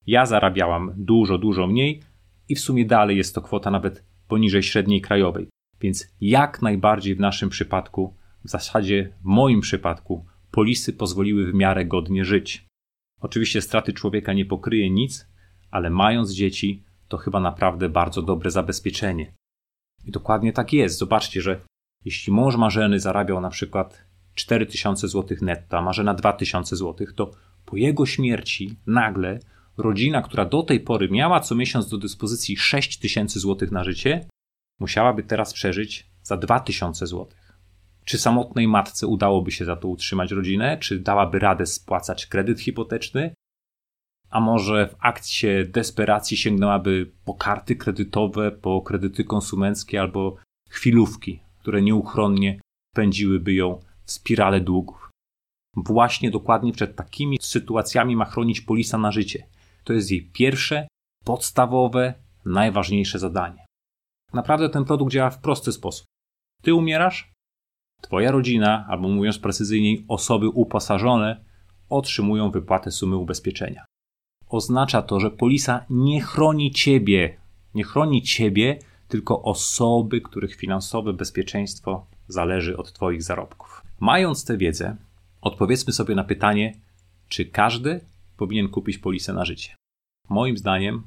Ja 0.07 0.25
zarabiałam 0.25 0.93
dużo, 0.97 1.37
dużo 1.37 1.67
mniej 1.67 2.01
i 2.49 2.55
w 2.55 2.59
sumie 2.59 2.85
dalej 2.85 3.17
jest 3.17 3.35
to 3.35 3.41
kwota 3.41 3.71
nawet 3.71 4.05
poniżej 4.27 4.63
średniej 4.63 5.01
krajowej. 5.01 5.47
Więc 5.81 6.07
jak 6.21 6.61
najbardziej 6.61 7.15
w 7.15 7.19
naszym 7.19 7.49
przypadku, 7.49 8.13
w 8.45 8.49
zasadzie 8.49 9.13
w 9.21 9.25
moim 9.25 9.61
przypadku, 9.61 10.25
polisy 10.51 10.93
pozwoliły 10.93 11.51
w 11.51 11.53
miarę 11.53 11.85
godnie 11.85 12.25
żyć. 12.25 12.65
Oczywiście 13.21 13.61
straty 13.61 13.93
człowieka 13.93 14.33
nie 14.33 14.45
pokryje 14.45 14.89
nic, 14.89 15.27
ale 15.71 15.89
mając 15.89 16.31
dzieci, 16.31 16.83
to 17.07 17.17
chyba 17.17 17.39
naprawdę 17.39 17.89
bardzo 17.89 18.21
dobre 18.21 18.51
zabezpieczenie. 18.51 19.33
I 20.05 20.11
dokładnie 20.11 20.53
tak 20.53 20.73
jest. 20.73 20.97
Zobaczcie, 20.97 21.41
że 21.41 21.61
jeśli 22.05 22.33
mąż 22.33 22.55
Marzeny 22.55 22.99
zarabiał 22.99 23.41
na 23.41 23.49
przykład 23.49 24.05
4000 24.35 25.07
zł 25.07 25.37
netto, 25.41 25.77
a 25.77 25.81
Marzena 25.81 26.13
2000 26.13 26.75
zł, 26.75 27.07
to 27.15 27.31
po 27.65 27.77
jego 27.77 28.05
śmierci 28.05 28.75
nagle 28.87 29.39
rodzina, 29.77 30.21
która 30.21 30.45
do 30.45 30.63
tej 30.63 30.79
pory 30.79 31.09
miała 31.09 31.39
co 31.39 31.55
miesiąc 31.55 31.89
do 31.89 31.97
dyspozycji 31.97 32.57
6000 32.57 33.39
zł 33.39 33.69
na 33.71 33.83
życie, 33.83 34.25
musiałaby 34.79 35.23
teraz 35.23 35.53
przeżyć 35.53 36.07
za 36.23 36.37
2000 36.37 37.07
zł. 37.07 37.27
Czy 38.05 38.17
samotnej 38.17 38.67
matce 38.67 39.07
udałoby 39.07 39.51
się 39.51 39.65
za 39.65 39.75
to 39.75 39.87
utrzymać 39.87 40.31
rodzinę? 40.31 40.77
Czy 40.77 40.99
dałaby 40.99 41.39
radę 41.39 41.65
spłacać 41.65 42.25
kredyt 42.25 42.61
hipoteczny? 42.61 43.33
A 44.29 44.39
może 44.39 44.87
w 44.87 44.95
akcie 44.99 45.65
desperacji 45.65 46.37
sięgnęłaby 46.37 47.11
po 47.25 47.33
karty 47.33 47.75
kredytowe, 47.75 48.51
po 48.51 48.81
kredyty 48.81 49.23
konsumenckie 49.23 50.01
albo 50.01 50.35
chwilówki, 50.69 51.39
które 51.59 51.81
nieuchronnie 51.81 52.59
pędziłyby 52.95 53.53
ją 53.53 53.79
w 54.05 54.11
spirale 54.11 54.61
długów. 54.61 55.09
Właśnie 55.75 56.31
dokładnie 56.31 56.73
przed 56.73 56.95
takimi 56.95 57.37
sytuacjami 57.41 58.15
ma 58.15 58.25
chronić 58.25 58.61
polisa 58.61 58.97
na 58.97 59.11
życie. 59.11 59.47
To 59.83 59.93
jest 59.93 60.11
jej 60.11 60.29
pierwsze, 60.33 60.87
podstawowe, 61.25 62.13
najważniejsze 62.45 63.19
zadanie. 63.19 63.66
Naprawdę 64.33 64.69
ten 64.69 64.85
produkt 64.85 65.11
działa 65.11 65.29
w 65.29 65.41
prosty 65.41 65.71
sposób. 65.71 66.05
Ty 66.61 66.73
umierasz, 66.73 67.31
twoja 68.01 68.31
rodzina, 68.31 68.85
albo 68.89 69.07
mówiąc 69.07 69.39
precyzyjniej, 69.39 70.05
osoby 70.07 70.49
uposażone, 70.49 71.45
otrzymują 71.89 72.51
wypłatę 72.51 72.91
sumy 72.91 73.17
ubezpieczenia. 73.17 73.85
Oznacza 74.49 75.01
to, 75.01 75.19
że 75.19 75.31
polisa 75.31 75.85
nie 75.89 76.21
chroni 76.21 76.71
ciebie, 76.71 77.37
nie 77.73 77.83
chroni 77.83 78.21
ciebie, 78.21 78.79
tylko 79.07 79.41
osoby, 79.41 80.21
których 80.21 80.55
finansowe 80.55 81.13
bezpieczeństwo 81.13 82.05
zależy 82.27 82.77
od 82.77 82.93
Twoich 82.93 83.23
zarobków. 83.23 83.81
Mając 83.99 84.45
tę 84.45 84.57
wiedzę, 84.57 84.95
odpowiedzmy 85.41 85.93
sobie 85.93 86.15
na 86.15 86.23
pytanie, 86.23 86.73
czy 87.27 87.45
każdy 87.45 88.01
powinien 88.37 88.69
kupić 88.69 88.97
polisę 88.97 89.33
na 89.33 89.45
życie. 89.45 89.75
Moim 90.29 90.57
zdaniem 90.57 91.03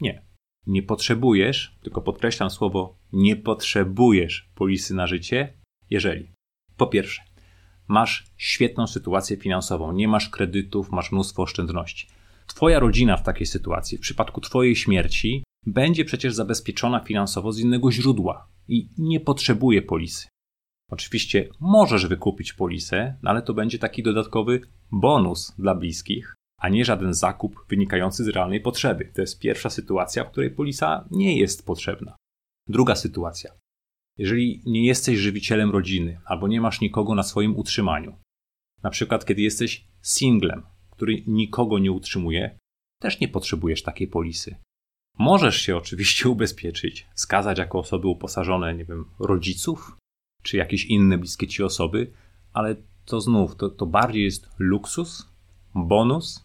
nie. 0.00 0.22
Nie 0.66 0.82
potrzebujesz, 0.82 1.78
tylko 1.82 2.00
podkreślam 2.00 2.50
słowo 2.50 2.96
nie 3.12 3.36
potrzebujesz 3.36 4.48
polisy 4.54 4.94
na 4.94 5.06
życie, 5.06 5.52
jeżeli 5.90 6.28
po 6.76 6.86
pierwsze 6.86 7.22
masz 7.88 8.24
świetną 8.36 8.86
sytuację 8.86 9.36
finansową, 9.36 9.92
nie 9.92 10.08
masz 10.08 10.28
kredytów, 10.28 10.90
masz 10.90 11.12
mnóstwo 11.12 11.42
oszczędności. 11.42 12.08
Twoja 12.46 12.78
rodzina 12.78 13.16
w 13.16 13.22
takiej 13.22 13.46
sytuacji, 13.46 13.98
w 13.98 14.00
przypadku 14.00 14.40
Twojej 14.40 14.76
śmierci, 14.76 15.44
będzie 15.66 16.04
przecież 16.04 16.34
zabezpieczona 16.34 17.00
finansowo 17.00 17.52
z 17.52 17.58
innego 17.58 17.92
źródła 17.92 18.48
i 18.68 18.88
nie 18.98 19.20
potrzebuje 19.20 19.82
polisy. 19.82 20.28
Oczywiście 20.90 21.48
możesz 21.60 22.06
wykupić 22.06 22.52
polisę, 22.52 23.16
no 23.22 23.30
ale 23.30 23.42
to 23.42 23.54
będzie 23.54 23.78
taki 23.78 24.02
dodatkowy 24.02 24.60
bonus 24.92 25.54
dla 25.58 25.74
bliskich, 25.74 26.34
a 26.64 26.68
nie 26.68 26.84
żaden 26.84 27.14
zakup 27.14 27.66
wynikający 27.68 28.24
z 28.24 28.28
realnej 28.28 28.60
potrzeby. 28.60 29.12
To 29.14 29.20
jest 29.20 29.38
pierwsza 29.38 29.70
sytuacja, 29.70 30.24
w 30.24 30.30
której 30.30 30.50
polisa 30.50 31.08
nie 31.10 31.38
jest 31.38 31.66
potrzebna. 31.66 32.16
Druga 32.68 32.96
sytuacja. 32.96 33.50
Jeżeli 34.18 34.62
nie 34.66 34.86
jesteś 34.86 35.18
żywicielem 35.18 35.70
rodziny 35.70 36.20
albo 36.24 36.48
nie 36.48 36.60
masz 36.60 36.80
nikogo 36.80 37.14
na 37.14 37.22
swoim 37.22 37.56
utrzymaniu, 37.56 38.16
na 38.82 38.90
przykład 38.90 39.24
kiedy 39.24 39.42
jesteś 39.42 39.88
singlem, 40.02 40.62
który 40.90 41.22
nikogo 41.26 41.78
nie 41.78 41.92
utrzymuje, 41.92 42.58
też 43.00 43.20
nie 43.20 43.28
potrzebujesz 43.28 43.82
takiej 43.82 44.08
polisy. 44.08 44.56
Możesz 45.18 45.60
się 45.60 45.76
oczywiście 45.76 46.28
ubezpieczyć, 46.34 47.06
skazać 47.14 47.58
jako 47.58 47.78
osoby 47.78 48.08
uposażone, 48.08 48.74
nie 48.74 48.84
wiem, 48.84 49.04
rodziców, 49.18 49.96
czy 50.42 50.56
jakieś 50.56 50.84
inne 50.84 51.18
bliskie 51.18 51.46
ci 51.46 51.62
osoby, 51.62 52.12
ale 52.52 52.76
to 53.04 53.20
znów, 53.20 53.56
to, 53.56 53.68
to 53.68 53.86
bardziej 53.86 54.24
jest 54.24 54.48
luksus, 54.58 55.34
bonus, 55.74 56.43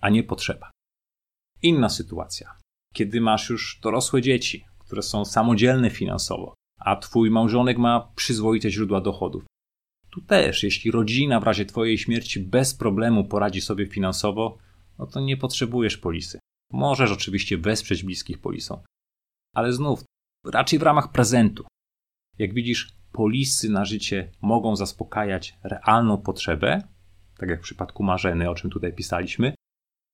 a 0.00 0.08
nie 0.08 0.22
potrzeba. 0.22 0.70
Inna 1.62 1.88
sytuacja. 1.88 2.58
Kiedy 2.94 3.20
masz 3.20 3.50
już 3.50 3.80
dorosłe 3.82 4.22
dzieci, 4.22 4.64
które 4.78 5.02
są 5.02 5.24
samodzielne 5.24 5.90
finansowo, 5.90 6.54
a 6.80 6.96
twój 6.96 7.30
małżonek 7.30 7.78
ma 7.78 8.12
przyzwoite 8.16 8.70
źródła 8.70 9.00
dochodów. 9.00 9.44
Tu 10.10 10.20
też, 10.20 10.62
jeśli 10.62 10.90
rodzina 10.90 11.40
w 11.40 11.44
razie 11.44 11.64
twojej 11.64 11.98
śmierci 11.98 12.40
bez 12.40 12.74
problemu 12.74 13.24
poradzi 13.24 13.60
sobie 13.60 13.86
finansowo, 13.86 14.58
no 14.98 15.06
to 15.06 15.20
nie 15.20 15.36
potrzebujesz 15.36 15.96
polisy. 15.96 16.38
Możesz 16.72 17.10
oczywiście 17.10 17.58
wesprzeć 17.58 18.02
bliskich 18.02 18.40
polisą, 18.40 18.82
ale 19.54 19.72
znów 19.72 20.04
raczej 20.46 20.78
w 20.78 20.82
ramach 20.82 21.12
prezentu. 21.12 21.64
Jak 22.38 22.54
widzisz, 22.54 22.92
polisy 23.12 23.70
na 23.70 23.84
życie 23.84 24.30
mogą 24.40 24.76
zaspokajać 24.76 25.58
realną 25.62 26.18
potrzebę, 26.18 26.82
tak 27.38 27.48
jak 27.48 27.60
w 27.60 27.62
przypadku 27.62 28.02
Marzeny, 28.02 28.50
o 28.50 28.54
czym 28.54 28.70
tutaj 28.70 28.92
pisaliśmy, 28.92 29.54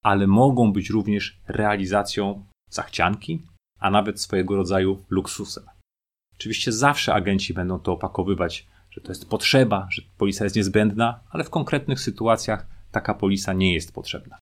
ale 0.05 0.27
mogą 0.27 0.73
być 0.73 0.91
również 0.91 1.41
realizacją 1.49 2.45
zachcianki, 2.71 3.43
a 3.79 3.91
nawet 3.91 4.21
swojego 4.21 4.57
rodzaju 4.57 5.05
luksusem. 5.11 5.65
Oczywiście 6.35 6.73
zawsze 6.73 7.15
agenci 7.15 7.55
będą 7.55 7.79
to 7.79 7.93
opakowywać, 7.93 8.67
że 8.91 9.01
to 9.01 9.09
jest 9.09 9.29
potrzeba, 9.29 9.87
że 9.91 10.03
polisa 10.19 10.45
jest 10.45 10.57
niezbędna, 10.57 11.21
ale 11.31 11.45
w 11.45 11.51
konkretnych 11.51 12.01
sytuacjach 12.01 12.67
taka 12.91 13.15
polisa 13.15 13.53
nie 13.53 13.75
jest 13.75 13.95
potrzebna. 13.95 14.39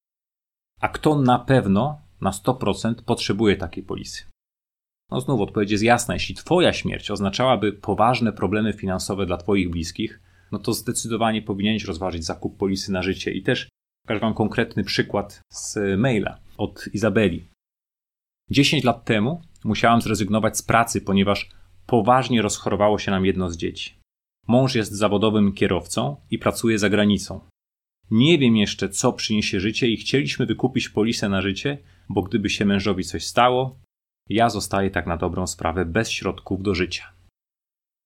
A 0.81 0.89
kto 0.89 1.17
na 1.17 1.39
pewno, 1.39 2.01
na 2.21 2.31
100% 2.31 2.95
potrzebuje 2.95 3.57
takiej 3.57 3.85
polisy? 3.85 4.25
No 5.11 5.21
znów 5.21 5.41
odpowiedź 5.41 5.71
jest 5.71 5.85
jasna. 5.85 6.15
Jeśli 6.15 6.35
Twoja 6.35 6.73
śmierć 6.73 7.11
oznaczałaby 7.11 7.73
poważne 7.73 8.33
problemy 8.33 8.73
finansowe 8.73 9.27
dla 9.27 9.37
Twoich 9.37 9.71
bliskich, 9.71 10.21
no 10.53 10.59
to 10.59 10.73
zdecydowanie 10.73 11.43
powinieneś 11.43 11.85
rozważyć 11.85 12.25
zakup 12.25 12.57
polisy 12.57 12.93
na 12.93 13.03
życie. 13.03 13.33
I 13.33 13.43
też 13.43 13.69
pokażę 14.03 14.21
Wam 14.21 14.35
konkretny 14.35 14.85
przykład 14.85 15.43
z 15.49 15.79
maila 15.99 16.39
od 16.59 16.89
Izabeli. 16.93 17.49
10 18.51 18.85
lat 18.85 19.05
temu 19.05 19.43
musiałam 19.65 20.03
zrezygnować 20.03 20.59
z 20.59 20.63
pracy, 20.63 21.01
ponieważ 21.01 21.49
poważnie 21.87 22.43
rozchorowało 22.43 22.99
się 22.99 23.11
nam 23.11 23.27
jedno 23.27 23.51
z 23.51 23.57
dzieci. 23.57 23.95
Mąż 24.49 24.75
jest 24.75 24.93
zawodowym 24.93 25.53
kierowcą 25.53 26.17
i 26.31 26.39
pracuje 26.39 26.79
za 26.79 26.91
granicą. 26.91 27.41
Nie 28.11 28.39
wiem 28.39 28.57
jeszcze, 28.57 28.89
co 28.89 29.13
przyniesie 29.13 29.61
życie 29.61 29.89
i 29.89 29.97
chcieliśmy 29.97 30.47
wykupić 30.47 30.89
polisę 30.89 31.29
na 31.29 31.43
życie, 31.43 31.79
bo 32.09 32.23
gdyby 32.23 32.51
się 32.51 32.65
mężowi 32.65 33.05
coś 33.05 33.27
stało, 33.27 33.81
ja 34.29 34.49
zostaję 34.49 34.91
tak 34.91 35.07
na 35.07 35.17
dobrą 35.17 35.47
sprawę 35.47 35.85
bez 35.85 36.11
środków 36.11 36.63
do 36.63 36.75
życia. 36.75 37.13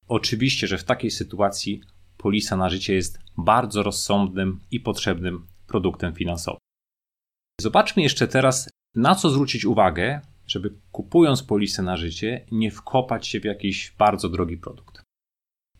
Oczywiście, 0.09 0.67
że 0.67 0.79
w 0.79 0.85
takiej 0.85 1.11
sytuacji 1.11 1.81
polisa 2.17 2.57
na 2.57 2.69
życie 2.69 2.95
jest 2.95 3.19
bardzo 3.38 3.83
rozsądnym 3.83 4.61
i 4.71 4.81
potrzebnym 4.81 5.47
produktem 5.66 6.14
finansowym. 6.14 6.61
Zobaczmy 7.61 8.02
jeszcze 8.02 8.28
teraz, 8.28 8.70
na 8.94 9.14
co 9.14 9.30
zwrócić 9.30 9.64
uwagę, 9.64 10.20
żeby 10.46 10.75
kupując 10.92 11.42
polisę 11.42 11.82
na 11.82 11.96
życie, 11.96 12.46
nie 12.52 12.70
wkopać 12.70 13.26
się 13.26 13.40
w 13.40 13.44
jakiś 13.44 13.94
bardzo 13.99 14.28
drogi 14.28 14.56
produkt. 14.56 15.02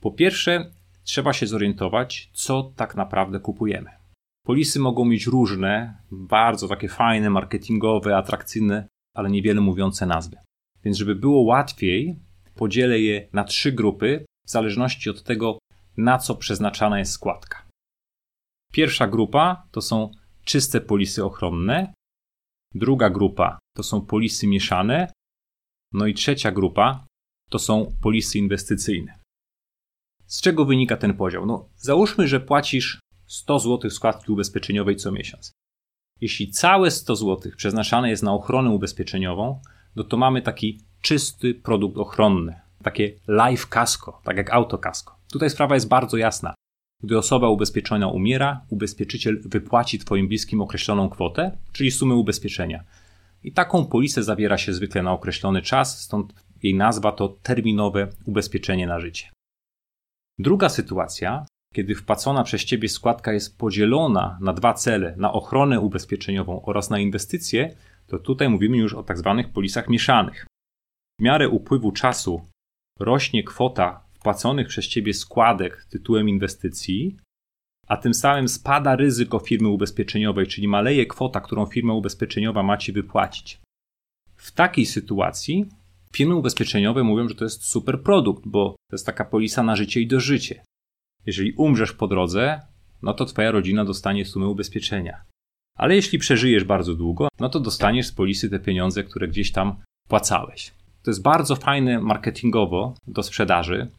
Po 0.00 0.10
pierwsze, 0.10 0.70
trzeba 1.04 1.32
się 1.32 1.46
zorientować, 1.46 2.30
co 2.32 2.72
tak 2.76 2.94
naprawdę 2.94 3.40
kupujemy. 3.40 3.90
Polisy 4.46 4.78
mogą 4.78 5.04
mieć 5.04 5.26
różne, 5.26 5.98
bardzo 6.10 6.68
takie 6.68 6.88
fajne, 6.88 7.30
marketingowe, 7.30 8.16
atrakcyjne, 8.16 8.88
ale 9.14 9.30
niewiele 9.30 9.60
mówiące 9.60 10.06
nazwy. 10.06 10.36
Więc, 10.84 10.96
żeby 10.96 11.14
było 11.14 11.40
łatwiej, 11.40 12.18
podzielę 12.54 13.00
je 13.00 13.28
na 13.32 13.44
trzy 13.44 13.72
grupy, 13.72 14.24
w 14.46 14.50
zależności 14.50 15.10
od 15.10 15.22
tego, 15.22 15.58
na 15.96 16.18
co 16.18 16.34
przeznaczana 16.34 16.98
jest 16.98 17.12
składka. 17.12 17.65
Pierwsza 18.73 19.06
grupa 19.06 19.66
to 19.70 19.80
są 19.80 20.11
czyste 20.44 20.80
polisy 20.80 21.25
ochronne, 21.25 21.94
druga 22.75 23.11
grupa 23.11 23.58
to 23.76 23.82
są 23.82 24.06
polisy 24.06 24.46
mieszane, 24.46 25.12
no 25.92 26.06
i 26.06 26.14
trzecia 26.14 26.52
grupa 26.52 27.06
to 27.50 27.58
są 27.58 27.96
polisy 28.02 28.38
inwestycyjne. 28.38 29.18
Z 30.26 30.40
czego 30.40 30.64
wynika 30.64 30.96
ten 30.96 31.14
podział? 31.16 31.46
No, 31.46 31.68
załóżmy, 31.76 32.28
że 32.28 32.40
płacisz 32.40 33.00
100 33.26 33.58
zł 33.58 33.90
składki 33.90 34.32
ubezpieczeniowej 34.32 34.96
co 34.96 35.12
miesiąc. 35.12 35.52
Jeśli 36.20 36.50
całe 36.50 36.90
100 36.90 37.16
zł 37.16 37.52
przeznaczane 37.56 38.11
jest 38.11 38.23
na 38.23 38.32
ochronę 38.32 38.70
ubezpieczeniową, 38.70 39.61
no 39.96 40.04
to 40.04 40.16
mamy 40.16 40.42
taki 40.42 40.80
czysty 41.02 41.54
produkt 41.54 41.99
ochronny, 41.99 42.61
takie 42.82 43.14
life 43.28 43.66
casco, 43.70 44.20
tak 44.25 44.37
jak 44.37 44.50
auto 44.50 44.78
casco. 44.78 45.16
Tutaj 45.32 45.50
sprawa 45.50 45.75
jest 45.75 45.88
bardzo 45.88 46.16
jasna. 46.16 46.54
Gdy 47.02 47.18
osoba 47.18 47.48
ubezpieczona 47.48 48.08
umiera, 48.08 48.60
ubezpieczyciel 48.70 49.42
wypłaci 49.44 49.98
Twoim 49.98 50.28
bliskim 50.28 50.60
określoną 50.60 51.08
kwotę, 51.08 51.56
czyli 51.72 51.90
sumę 51.90 52.14
ubezpieczenia. 52.14 52.84
I 53.42 53.52
taką 53.52 53.86
polisę 53.86 54.22
zawiera 54.22 54.58
się 54.58 54.72
zwykle 54.72 55.02
na 55.02 55.12
określony 55.12 55.62
czas, 55.62 56.00
stąd 56.00 56.34
jej 56.62 56.74
nazwa 56.74 57.12
to 57.12 57.28
terminowe 57.28 58.08
ubezpieczenie 58.24 58.86
na 58.86 59.00
życie. 59.00 59.30
Druga 60.38 60.68
sytuacja, 60.68 61.46
kiedy 61.74 61.94
wpłacona 61.94 62.44
przez 62.44 62.64
Ciebie 62.64 62.88
składka 62.88 63.32
jest 63.32 63.58
podzielona 63.58 64.38
na 64.40 64.52
dwa 64.52 64.74
cele, 64.74 65.14
na 65.16 65.32
ochronę 65.32 65.80
ubezpieczeniową 65.80 66.64
oraz 66.64 66.90
na 66.90 66.98
inwestycje, 66.98 67.76
to 68.06 68.18
tutaj 68.18 68.48
mówimy 68.48 68.76
już 68.76 68.94
o 68.94 69.02
tak 69.02 69.18
zwanych 69.18 69.52
polisach 69.52 69.88
mieszanych. 69.88 70.46
W 71.20 71.22
miarę 71.22 71.48
upływu 71.48 71.92
czasu 71.92 72.46
rośnie 72.98 73.44
kwota 73.44 74.05
wpłaconych 74.26 74.68
przez 74.68 74.88
Ciebie 74.88 75.14
składek 75.14 75.87
tytułem 75.90 76.28
inwestycji, 76.28 77.16
a 77.87 77.97
tym 77.97 78.14
samym 78.14 78.49
spada 78.49 78.97
ryzyko 78.97 79.38
firmy 79.38 79.68
ubezpieczeniowej, 79.68 80.47
czyli 80.47 80.68
maleje 80.68 81.06
kwota, 81.06 81.40
którą 81.40 81.66
firma 81.66 81.95
ubezpieczeniowa 81.95 82.62
ma 82.62 82.76
Ci 82.76 82.92
wypłacić. 82.92 83.61
W 84.37 84.52
takiej 84.52 84.87
sytuacji 84.87 85.66
firmy 86.12 86.35
ubezpieczeniowe 86.35 87.04
mówią, 87.04 87.28
że 87.28 87.35
to 87.35 87.45
jest 87.45 87.64
super 87.64 88.02
produkt, 88.02 88.42
bo 88.47 88.71
to 88.71 88.95
jest 88.95 89.06
taka 89.06 89.25
polisa 89.25 89.62
na 89.62 89.76
życie 89.76 90.00
i 90.00 90.06
dożycie. 90.06 90.62
Jeżeli 91.26 91.52
umrzesz 91.52 91.92
po 91.92 92.06
drodze, 92.09 92.61
no 93.02 93.14
to 93.14 93.25
Twoja 93.25 93.50
rodzina 93.50 93.85
dostanie 93.85 94.25
sumę 94.25 94.47
ubezpieczenia. 94.47 95.25
Ale 95.78 95.95
jeśli 95.95 96.18
przeżyjesz 96.18 96.64
bardzo 96.64 96.95
długo, 96.95 97.28
no 97.40 97.49
to 97.49 97.61
dostaniesz 97.61 98.06
z 98.06 98.12
polisy 98.12 98.50
te 98.50 98.59
pieniądze, 98.59 99.04
które 99.04 99.28
gdzieś 99.28 99.52
tam 99.52 99.76
płacałeś. 100.09 100.73
To 101.02 101.11
jest 101.11 101.23
bardzo 101.23 101.56
fajne 101.56 102.00
marketingowo 102.00 102.95
do 103.06 103.23
sprzedaży. 103.23 103.90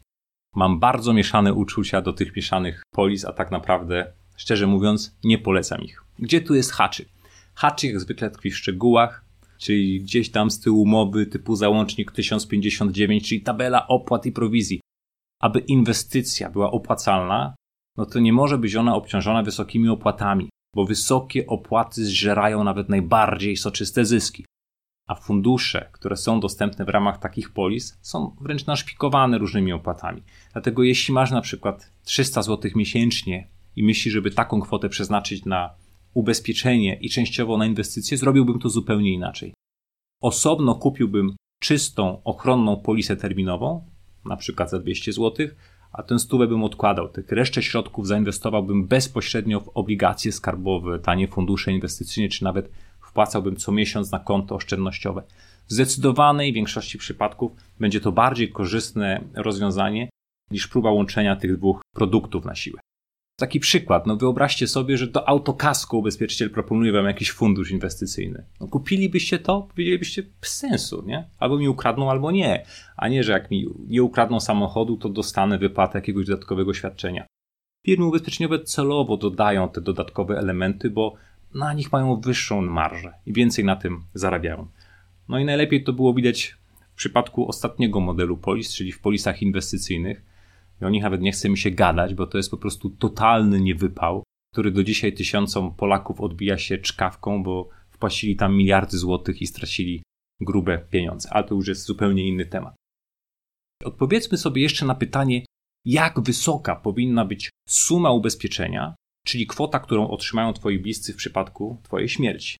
Mam 0.54 0.80
bardzo 0.80 1.12
mieszane 1.12 1.54
uczucia 1.54 2.02
do 2.02 2.12
tych 2.12 2.36
mieszanych 2.36 2.82
polis, 2.90 3.24
a 3.24 3.32
tak 3.32 3.50
naprawdę, 3.50 4.12
szczerze 4.36 4.66
mówiąc, 4.66 5.16
nie 5.24 5.38
polecam 5.38 5.82
ich. 5.82 6.04
Gdzie 6.18 6.40
tu 6.40 6.54
jest 6.54 6.72
haczyk? 6.72 7.08
Haczyk 7.54 7.90
jak 7.90 8.00
zwykle 8.00 8.30
tkwi 8.30 8.50
w 8.50 8.56
szczegółach, 8.56 9.24
czyli 9.58 10.00
gdzieś 10.00 10.30
tam 10.30 10.50
z 10.50 10.60
tyłu 10.60 10.82
umowy 10.82 11.26
typu 11.26 11.56
załącznik 11.56 12.12
1059, 12.12 13.28
czyli 13.28 13.40
tabela 13.40 13.88
opłat 13.88 14.26
i 14.26 14.32
prowizji. 14.32 14.80
Aby 15.42 15.58
inwestycja 15.58 16.50
była 16.50 16.70
opłacalna, 16.70 17.54
no 17.96 18.06
to 18.06 18.18
nie 18.18 18.32
może 18.32 18.58
być 18.58 18.76
ona 18.76 18.94
obciążona 18.94 19.42
wysokimi 19.42 19.88
opłatami, 19.88 20.48
bo 20.74 20.84
wysokie 20.84 21.46
opłaty 21.46 22.04
zżerają 22.04 22.64
nawet 22.64 22.88
najbardziej 22.88 23.56
soczyste 23.56 24.04
zyski 24.04 24.44
a 25.08 25.14
fundusze, 25.14 25.88
które 25.92 26.16
są 26.16 26.40
dostępne 26.40 26.84
w 26.84 26.88
ramach 26.88 27.18
takich 27.18 27.50
polis, 27.50 27.98
są 28.02 28.36
wręcz 28.40 28.66
naszpikowane 28.66 29.38
różnymi 29.38 29.72
opłatami. 29.72 30.22
Dlatego 30.52 30.82
jeśli 30.82 31.14
masz 31.14 31.30
na 31.30 31.40
przykład 31.40 31.92
300 32.04 32.42
zł 32.42 32.70
miesięcznie 32.74 33.48
i 33.76 33.82
myślisz, 33.82 34.14
żeby 34.14 34.30
taką 34.30 34.60
kwotę 34.60 34.88
przeznaczyć 34.88 35.44
na 35.44 35.70
ubezpieczenie 36.14 36.98
i 37.00 37.10
częściowo 37.10 37.56
na 37.56 37.66
inwestycje, 37.66 38.18
zrobiłbym 38.18 38.58
to 38.58 38.68
zupełnie 38.68 39.12
inaczej. 39.12 39.54
Osobno 40.22 40.74
kupiłbym 40.74 41.36
czystą, 41.60 42.22
ochronną 42.24 42.76
polisę 42.76 43.16
terminową, 43.16 43.84
na 44.24 44.36
przykład 44.36 44.70
za 44.70 44.78
200 44.78 45.12
zł, 45.12 45.48
a 45.92 46.02
tę 46.02 46.18
stówę 46.18 46.46
bym 46.46 46.64
odkładał. 46.64 47.08
Tych 47.08 47.32
resztę 47.32 47.62
środków 47.62 48.06
zainwestowałbym 48.06 48.86
bezpośrednio 48.86 49.60
w 49.60 49.68
obligacje 49.68 50.32
skarbowe, 50.32 50.98
tanie 50.98 51.28
fundusze 51.28 51.72
inwestycyjne, 51.72 52.28
czy 52.28 52.44
nawet 52.44 52.70
wpłacałbym 53.08 53.56
co 53.56 53.72
miesiąc 53.72 54.12
na 54.12 54.18
konto 54.18 54.54
oszczędnościowe. 54.54 55.22
W 55.66 55.72
zdecydowanej 55.72 56.52
większości 56.52 56.98
przypadków 56.98 57.52
będzie 57.80 58.00
to 58.00 58.12
bardziej 58.12 58.52
korzystne 58.52 59.24
rozwiązanie 59.34 60.08
niż 60.50 60.68
próba 60.68 60.90
łączenia 60.90 61.36
tych 61.36 61.56
dwóch 61.56 61.80
produktów 61.94 62.44
na 62.44 62.54
siłę. 62.54 62.80
Taki 63.40 63.60
przykład, 63.60 64.06
no 64.06 64.16
wyobraźcie 64.16 64.66
sobie, 64.66 64.98
że 64.98 65.06
do 65.06 65.28
autokasku 65.28 65.98
ubezpieczyciel 65.98 66.50
proponuje 66.50 66.92
wam 66.92 67.06
jakiś 67.06 67.30
fundusz 67.32 67.70
inwestycyjny. 67.70 68.44
No 68.60 68.68
kupilibyście 68.68 69.38
to? 69.38 69.62
Powiedzielibyście 69.62 70.22
bez 70.40 70.56
sensu, 70.56 71.04
nie? 71.06 71.28
Albo 71.38 71.58
mi 71.58 71.68
ukradną, 71.68 72.10
albo 72.10 72.30
nie. 72.30 72.64
A 72.96 73.08
nie, 73.08 73.24
że 73.24 73.32
jak 73.32 73.50
mi 73.50 73.66
nie 73.86 74.02
ukradną 74.02 74.40
samochodu, 74.40 74.96
to 74.96 75.08
dostanę 75.08 75.58
wypłatę 75.58 75.98
jakiegoś 75.98 76.26
dodatkowego 76.26 76.74
świadczenia. 76.74 77.26
Firmy 77.86 78.06
ubezpieczeniowe 78.06 78.60
celowo 78.60 79.16
dodają 79.16 79.68
te 79.68 79.80
dodatkowe 79.80 80.38
elementy, 80.38 80.90
bo 80.90 81.14
na 81.54 81.72
nich 81.72 81.92
mają 81.92 82.20
wyższą 82.20 82.62
marżę 82.62 83.12
i 83.26 83.32
więcej 83.32 83.64
na 83.64 83.76
tym 83.76 84.04
zarabiają. 84.14 84.68
No 85.28 85.38
i 85.38 85.44
najlepiej 85.44 85.84
to 85.84 85.92
było 85.92 86.14
widać 86.14 86.56
w 86.92 86.94
przypadku 86.94 87.48
ostatniego 87.48 88.00
modelu 88.00 88.36
polis, 88.36 88.74
czyli 88.74 88.92
w 88.92 89.00
polisach 89.00 89.42
inwestycyjnych. 89.42 90.22
I 90.82 90.84
o 90.84 90.90
nich 90.90 91.02
nawet 91.02 91.20
nie 91.20 91.32
chce 91.32 91.48
mi 91.48 91.58
się 91.58 91.70
gadać, 91.70 92.14
bo 92.14 92.26
to 92.26 92.38
jest 92.38 92.50
po 92.50 92.56
prostu 92.56 92.90
totalny 92.90 93.60
niewypał, 93.60 94.22
który 94.52 94.70
do 94.70 94.84
dzisiaj 94.84 95.12
tysiącom 95.12 95.74
Polaków 95.74 96.20
odbija 96.20 96.58
się 96.58 96.78
czkawką, 96.78 97.42
bo 97.42 97.68
wpłacili 97.90 98.36
tam 98.36 98.56
miliardy 98.56 98.98
złotych 98.98 99.42
i 99.42 99.46
stracili 99.46 100.02
grube 100.40 100.78
pieniądze. 100.78 101.30
Ale 101.32 101.44
to 101.44 101.54
już 101.54 101.68
jest 101.68 101.86
zupełnie 101.86 102.28
inny 102.28 102.46
temat. 102.46 102.74
Odpowiedzmy 103.84 104.38
sobie 104.38 104.62
jeszcze 104.62 104.86
na 104.86 104.94
pytanie, 104.94 105.44
jak 105.84 106.20
wysoka 106.20 106.76
powinna 106.76 107.24
być 107.24 107.50
suma 107.68 108.10
ubezpieczenia, 108.10 108.94
czyli 109.28 109.46
kwota, 109.46 109.78
którą 109.78 110.08
otrzymają 110.08 110.52
Twoi 110.52 110.78
bliscy 110.78 111.12
w 111.12 111.16
przypadku 111.16 111.80
Twojej 111.82 112.08
śmierci. 112.08 112.56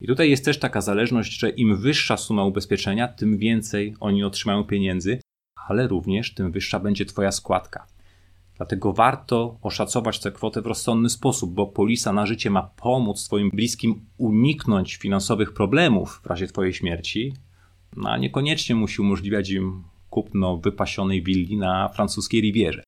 I 0.00 0.06
tutaj 0.06 0.30
jest 0.30 0.44
też 0.44 0.58
taka 0.58 0.80
zależność, 0.80 1.38
że 1.38 1.50
im 1.50 1.76
wyższa 1.76 2.16
suma 2.16 2.44
ubezpieczenia, 2.44 3.08
tym 3.08 3.38
więcej 3.38 3.94
oni 4.00 4.24
otrzymają 4.24 4.64
pieniędzy, 4.64 5.20
ale 5.68 5.88
również 5.88 6.34
tym 6.34 6.52
wyższa 6.52 6.80
będzie 6.80 7.04
Twoja 7.04 7.32
składka. 7.32 7.86
Dlatego 8.56 8.92
warto 8.92 9.58
oszacować 9.62 10.20
tę 10.20 10.32
kwotę 10.32 10.62
w 10.62 10.66
rozsądny 10.66 11.08
sposób, 11.08 11.54
bo 11.54 11.66
polisa 11.66 12.12
na 12.12 12.26
życie 12.26 12.50
ma 12.50 12.62
pomóc 12.62 13.24
Twoim 13.24 13.50
bliskim 13.50 14.06
uniknąć 14.18 14.96
finansowych 14.96 15.52
problemów 15.52 16.20
w 16.22 16.26
razie 16.26 16.46
Twojej 16.46 16.72
śmierci, 16.72 17.32
no 17.96 18.10
a 18.10 18.18
niekoniecznie 18.18 18.74
musi 18.74 19.02
umożliwiać 19.02 19.50
im 19.50 19.84
kupno 20.10 20.56
wypasionej 20.56 21.22
willi 21.22 21.56
na 21.56 21.88
francuskiej 21.88 22.40
Rivierze. 22.40 22.85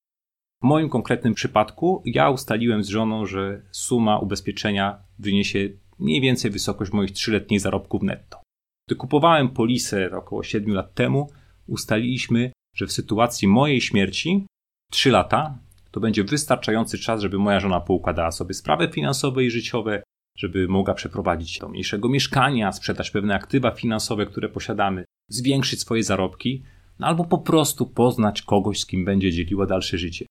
W 0.62 0.64
moim 0.64 0.88
konkretnym 0.88 1.35
przypadku 1.35 2.03
ja 2.05 2.31
ustaliłem 2.31 2.85
z 2.85 2.88
żoną, 2.88 3.27
że 3.27 3.62
suma 3.71 4.18
ubezpieczenia 4.18 4.99
wyniesie 5.18 5.68
mniej 5.99 6.21
więcej 6.21 6.51
wysokość 6.51 6.92
moich 6.92 7.12
trzyletnich 7.12 7.61
zarobków 7.61 8.03
netto. 8.03 8.42
Gdy 8.88 8.97
kupowałem 8.97 9.49
polisę 9.49 10.11
około 10.16 10.42
7 10.42 10.75
lat 10.75 10.94
temu, 10.94 11.31
ustaliliśmy, 11.66 12.53
że 12.75 12.87
w 12.87 12.92
sytuacji 12.92 13.49
mojej 13.49 13.81
śmierci 13.81 14.47
3 14.90 15.11
lata 15.11 15.59
to 15.90 16.01
będzie 16.01 16.25
wystarczający 16.25 16.99
czas, 16.99 17.21
żeby 17.21 17.38
moja 17.38 17.61
żona 17.61 17.81
poukładała 17.81 18.31
sobie 18.31 18.55
sprawy 18.55 18.88
finansowe 18.88 19.44
i 19.44 19.51
życiowe, 19.51 20.03
żeby 20.38 20.68
mogła 20.68 20.94
przeprowadzić 20.94 21.59
do 21.59 21.68
mniejszego 21.68 22.09
mieszkania, 22.09 22.73
sprzedać 22.73 23.11
pewne 23.11 23.35
aktywa 23.35 23.71
finansowe, 23.71 24.27
które 24.27 24.49
posiadamy, 24.49 25.05
zwiększyć 25.29 25.81
swoje 25.81 26.03
zarobki, 26.03 26.62
no 26.99 27.07
albo 27.07 27.25
po 27.25 27.38
prostu 27.38 27.87
poznać 27.87 28.42
kogoś, 28.42 28.81
z 28.81 28.87
kim 28.87 29.05
będzie 29.05 29.33
dzieliła 29.33 29.66
dalsze 29.66 29.99
życie. 29.99 30.27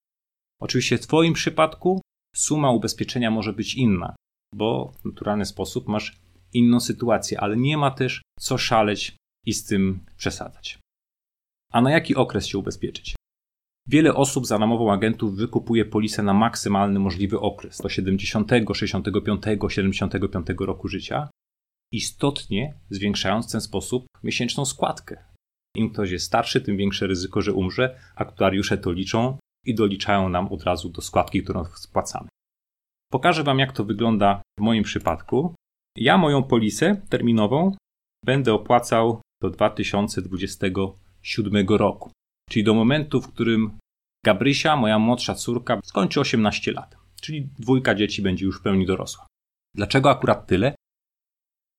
Oczywiście 0.61 0.97
w 0.97 1.07
Twoim 1.07 1.33
przypadku 1.33 2.01
suma 2.35 2.71
ubezpieczenia 2.71 3.31
może 3.31 3.53
być 3.53 3.75
inna, 3.75 4.15
bo 4.53 4.91
w 4.99 5.05
naturalny 5.05 5.45
sposób 5.45 5.87
masz 5.87 6.17
inną 6.53 6.79
sytuację, 6.79 7.41
ale 7.41 7.57
nie 7.57 7.77
ma 7.77 7.91
też 7.91 8.21
co 8.39 8.57
szaleć 8.57 9.15
i 9.45 9.53
z 9.53 9.65
tym 9.65 10.05
przesadzać. 10.17 10.79
A 11.73 11.81
na 11.81 11.91
jaki 11.91 12.15
okres 12.15 12.47
się 12.47 12.57
ubezpieczyć? 12.57 13.15
Wiele 13.87 14.13
osób 14.13 14.47
za 14.47 14.59
namową 14.59 14.91
agentów 14.91 15.35
wykupuje 15.35 15.85
polisę 15.85 16.23
na 16.23 16.33
maksymalny 16.33 16.99
możliwy 16.99 17.39
okres 17.39 17.81
do 17.81 17.89
70, 17.89 18.51
65, 18.73 19.43
75 19.69 20.47
roku 20.59 20.87
życia, 20.87 21.29
istotnie 21.91 22.79
zwiększając 22.89 23.49
w 23.49 23.51
ten 23.51 23.61
sposób 23.61 24.05
miesięczną 24.23 24.65
składkę. 24.65 25.25
Im 25.75 25.89
ktoś 25.89 26.11
jest 26.11 26.25
starszy, 26.25 26.61
tym 26.61 26.77
większe 26.77 27.07
ryzyko, 27.07 27.41
że 27.41 27.53
umrze. 27.53 27.99
Aktuariusze 28.15 28.77
to 28.77 28.91
liczą 28.91 29.37
i 29.67 29.75
doliczają 29.75 30.29
nam 30.29 30.47
od 30.47 30.63
razu 30.63 30.89
do 30.89 31.01
składki, 31.01 31.43
którą 31.43 31.65
spłacamy. 31.65 32.29
Pokażę 33.11 33.43
Wam, 33.43 33.59
jak 33.59 33.71
to 33.71 33.83
wygląda 33.83 34.41
w 34.59 34.61
moim 34.61 34.83
przypadku. 34.83 35.55
Ja 35.97 36.17
moją 36.17 36.43
polisę 36.43 37.01
terminową 37.09 37.75
będę 38.25 38.53
opłacał 38.53 39.21
do 39.41 39.49
2027 39.49 41.67
roku, 41.67 42.11
czyli 42.49 42.63
do 42.63 42.73
momentu, 42.73 43.21
w 43.21 43.33
którym 43.33 43.77
Gabrysia, 44.25 44.75
moja 44.75 44.99
młodsza 44.99 45.35
córka, 45.35 45.79
skończy 45.83 46.19
18 46.19 46.71
lat, 46.71 46.97
czyli 47.21 47.49
dwójka 47.59 47.95
dzieci 47.95 48.21
będzie 48.21 48.45
już 48.45 48.59
w 48.59 48.63
pełni 48.63 48.85
dorosła. 48.85 49.27
Dlaczego 49.75 50.09
akurat 50.09 50.47
tyle? 50.47 50.75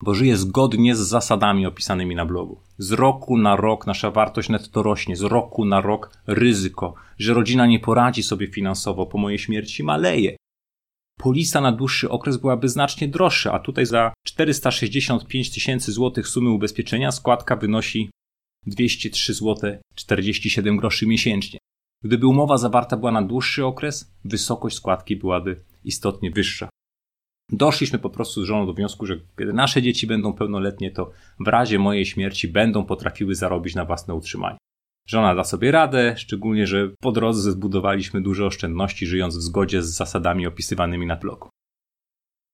Bo 0.02 0.14
żyję 0.14 0.36
zgodnie 0.36 0.96
z 0.96 0.98
zasadami 0.98 1.66
opisanymi 1.66 2.14
na 2.14 2.26
blogu. 2.26 2.60
Z 2.78 2.92
roku 2.92 3.38
na 3.38 3.56
rok 3.56 3.86
nasza 3.86 4.10
wartość 4.10 4.48
netto 4.48 4.82
rośnie, 4.82 5.16
z 5.16 5.22
roku 5.22 5.64
na 5.64 5.80
rok 5.80 6.18
ryzyko, 6.26 6.94
że 7.18 7.34
rodzina 7.34 7.66
nie 7.66 7.80
poradzi 7.80 8.22
sobie 8.22 8.46
finansowo 8.46 9.06
po 9.06 9.18
mojej 9.18 9.38
śmierci 9.38 9.84
maleje. 9.84 10.36
Polisa 11.18 11.60
na 11.60 11.72
dłuższy 11.72 12.10
okres 12.10 12.36
byłaby 12.36 12.68
znacznie 12.68 13.08
droższa, 13.08 13.52
a 13.52 13.58
tutaj 13.58 13.86
za 13.86 14.12
465 14.26 15.50
tysięcy 15.50 15.92
złotych 15.92 16.28
sumy 16.28 16.50
ubezpieczenia 16.50 17.12
składka 17.12 17.56
wynosi 17.56 18.10
203 18.66 19.34
zł 19.34 19.78
47 19.94 20.76
groszy 20.76 21.06
miesięcznie. 21.06 21.58
Gdyby 22.04 22.26
umowa 22.26 22.58
zawarta 22.58 22.96
była 22.96 23.12
na 23.12 23.22
dłuższy 23.22 23.66
okres, 23.66 24.12
wysokość 24.24 24.76
składki 24.76 25.16
byłaby 25.16 25.64
istotnie 25.84 26.30
wyższa. 26.30 26.68
Doszliśmy 27.52 27.98
po 27.98 28.10
prostu 28.10 28.42
z 28.42 28.46
żoną 28.46 28.66
do 28.66 28.72
wniosku, 28.72 29.06
że 29.06 29.20
kiedy 29.38 29.52
nasze 29.52 29.82
dzieci 29.82 30.06
będą 30.06 30.32
pełnoletnie, 30.32 30.90
to 30.90 31.10
w 31.40 31.48
razie 31.48 31.78
mojej 31.78 32.06
śmierci 32.06 32.48
będą 32.48 32.84
potrafiły 32.84 33.34
zarobić 33.34 33.74
na 33.74 33.84
własne 33.84 34.14
utrzymanie. 34.14 34.58
Żona 35.06 35.34
da 35.34 35.44
sobie 35.44 35.70
radę, 35.70 36.14
szczególnie, 36.16 36.66
że 36.66 36.90
po 37.00 37.12
drodze 37.12 37.52
zbudowaliśmy 37.52 38.22
duże 38.22 38.46
oszczędności, 38.46 39.06
żyjąc 39.06 39.36
w 39.36 39.42
zgodzie 39.42 39.82
z 39.82 39.96
zasadami 39.96 40.46
opisywanymi 40.46 41.06
na 41.06 41.16
blogu. 41.16 41.48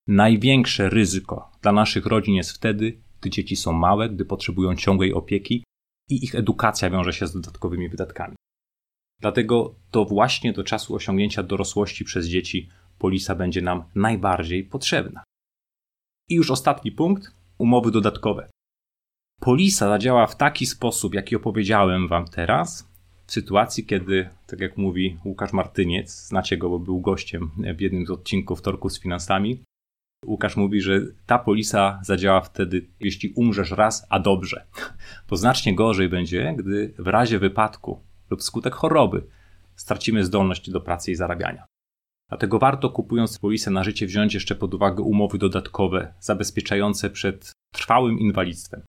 Największe 0.06 0.90
ryzyko 0.90 1.50
dla 1.62 1.72
naszych 1.72 2.06
rodzin 2.06 2.34
jest 2.34 2.52
wtedy, 2.52 3.00
gdy 3.20 3.30
dzieci 3.30 3.56
są 3.56 3.72
małe, 3.72 4.10
gdy 4.10 4.24
potrzebują 4.24 4.76
ciągłej 4.76 5.14
opieki 5.14 5.64
i 6.10 6.24
ich 6.24 6.34
edukacja 6.34 6.90
wiąże 6.90 7.12
się 7.12 7.26
z 7.26 7.32
dodatkowymi 7.32 7.88
wydatkami. 7.88 8.36
Dlatego 9.20 9.74
to 9.90 10.04
właśnie 10.04 10.52
do 10.52 10.64
czasu 10.64 10.94
osiągnięcia 10.94 11.42
dorosłości 11.42 12.04
przez 12.04 12.26
dzieci 12.26 12.68
polisa 13.04 13.34
będzie 13.34 13.62
nam 13.62 13.84
najbardziej 13.94 14.64
potrzebna. 14.64 15.24
I 16.30 16.34
już 16.34 16.50
ostatni 16.50 16.92
punkt 16.92 17.32
umowy 17.58 17.90
dodatkowe. 17.90 18.48
Polisa 19.40 19.88
zadziała 19.88 20.26
w 20.26 20.36
taki 20.36 20.66
sposób, 20.66 21.14
jaki 21.14 21.36
opowiedziałem 21.36 22.08
Wam 22.08 22.24
teraz, 22.28 22.88
w 23.26 23.32
sytuacji, 23.32 23.86
kiedy, 23.86 24.28
tak 24.46 24.60
jak 24.60 24.76
mówi 24.76 25.18
Łukasz 25.24 25.52
Martyniec, 25.52 26.26
znacie 26.28 26.56
go, 26.56 26.70
bo 26.70 26.78
był 26.78 27.00
gościem 27.00 27.50
w 27.76 27.80
jednym 27.80 28.06
z 28.06 28.10
odcinków 28.10 28.62
Torku 28.62 28.90
z 28.90 29.00
finansami. 29.00 29.62
Łukasz 30.26 30.56
mówi, 30.56 30.80
że 30.80 31.00
ta 31.26 31.38
polisa 31.38 32.00
zadziała 32.02 32.40
wtedy, 32.40 32.86
jeśli 33.00 33.32
umrzesz 33.36 33.70
raz, 33.70 34.06
a 34.10 34.20
dobrze. 34.20 34.66
Bo 35.28 35.36
znacznie 35.36 35.74
gorzej 35.74 36.08
będzie, 36.08 36.54
gdy 36.58 36.94
w 36.98 37.06
razie 37.06 37.38
wypadku 37.38 38.00
lub 38.30 38.42
skutek 38.42 38.74
choroby 38.74 39.26
stracimy 39.76 40.24
zdolność 40.24 40.70
do 40.70 40.80
pracy 40.80 41.12
i 41.12 41.14
zarabiania. 41.14 41.73
Dlatego 42.28 42.58
warto 42.58 42.90
kupując 42.90 43.38
polisę 43.38 43.70
na 43.70 43.84
życie 43.84 44.06
wziąć 44.06 44.34
jeszcze 44.34 44.54
pod 44.54 44.74
uwagę 44.74 45.02
umowy 45.02 45.38
dodatkowe 45.38 46.14
zabezpieczające 46.20 47.10
przed 47.10 47.52
trwałym 47.72 48.18
inwalidztwem. 48.18 48.82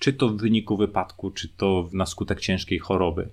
Czy 0.00 0.12
to 0.12 0.28
w 0.28 0.36
wyniku 0.36 0.76
wypadku, 0.76 1.30
czy 1.30 1.48
to 1.48 1.88
na 1.92 2.06
skutek 2.06 2.40
ciężkiej 2.40 2.78
choroby. 2.78 3.30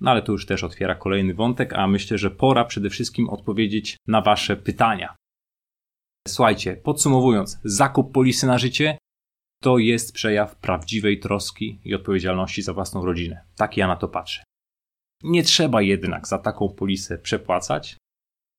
No 0.00 0.10
ale 0.10 0.22
to 0.22 0.32
już 0.32 0.46
też 0.46 0.64
otwiera 0.64 0.94
kolejny 0.94 1.34
wątek, 1.34 1.72
a 1.72 1.86
myślę, 1.86 2.18
że 2.18 2.30
pora 2.30 2.64
przede 2.64 2.90
wszystkim 2.90 3.28
odpowiedzieć 3.28 3.96
na 4.06 4.20
Wasze 4.20 4.56
pytania. 4.56 5.16
Słuchajcie, 6.28 6.76
podsumowując, 6.76 7.60
zakup 7.64 8.12
polisy 8.12 8.46
na 8.46 8.58
życie 8.58 8.98
to 9.62 9.78
jest 9.78 10.12
przejaw 10.12 10.56
prawdziwej 10.56 11.20
troski 11.20 11.80
i 11.84 11.94
odpowiedzialności 11.94 12.62
za 12.62 12.74
własną 12.74 13.04
rodzinę. 13.04 13.44
Tak 13.56 13.76
ja 13.76 13.86
na 13.86 13.96
to 13.96 14.08
patrzę. 14.08 14.44
Nie 15.22 15.42
trzeba 15.42 15.82
jednak 15.82 16.28
za 16.28 16.38
taką 16.38 16.68
polisę 16.68 17.18
przepłacać, 17.18 17.96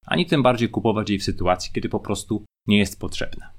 ani 0.06 0.26
tym 0.26 0.44
bardziej 0.44 0.70
kupować 0.70 1.10
jej 1.10 1.20
w 1.20 1.24
sytuacji, 1.24 1.72
kiedy 1.74 1.90
po 1.90 2.00
prostu 2.00 2.46
nie 2.68 2.78
jest 2.78 3.00
potrzebna. 3.00 3.52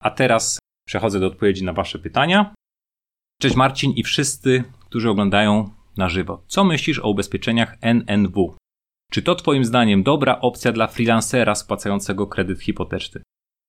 A 0.00 0.10
teraz 0.10 0.58
przechodzę 0.86 1.20
do 1.20 1.26
odpowiedzi 1.26 1.64
na 1.64 1.72
Wasze 1.72 1.98
pytania. 1.98 2.54
Cześć 3.40 3.56
Marcin 3.56 3.92
i 3.92 4.02
wszyscy, 4.02 4.64
którzy 4.80 5.10
oglądają 5.10 5.70
na 5.96 6.08
żywo. 6.08 6.44
Co 6.46 6.64
myślisz 6.64 6.98
o 6.98 7.10
ubezpieczeniach 7.10 7.76
NNW? 7.80 8.56
Czy 9.12 9.22
to 9.22 9.34
Twoim 9.34 9.64
zdaniem 9.64 10.02
dobra 10.02 10.40
opcja 10.40 10.72
dla 10.72 10.86
freelancera 10.86 11.54
spłacającego 11.54 12.26
kredyt 12.26 12.62
hipoteczny? 12.62 13.22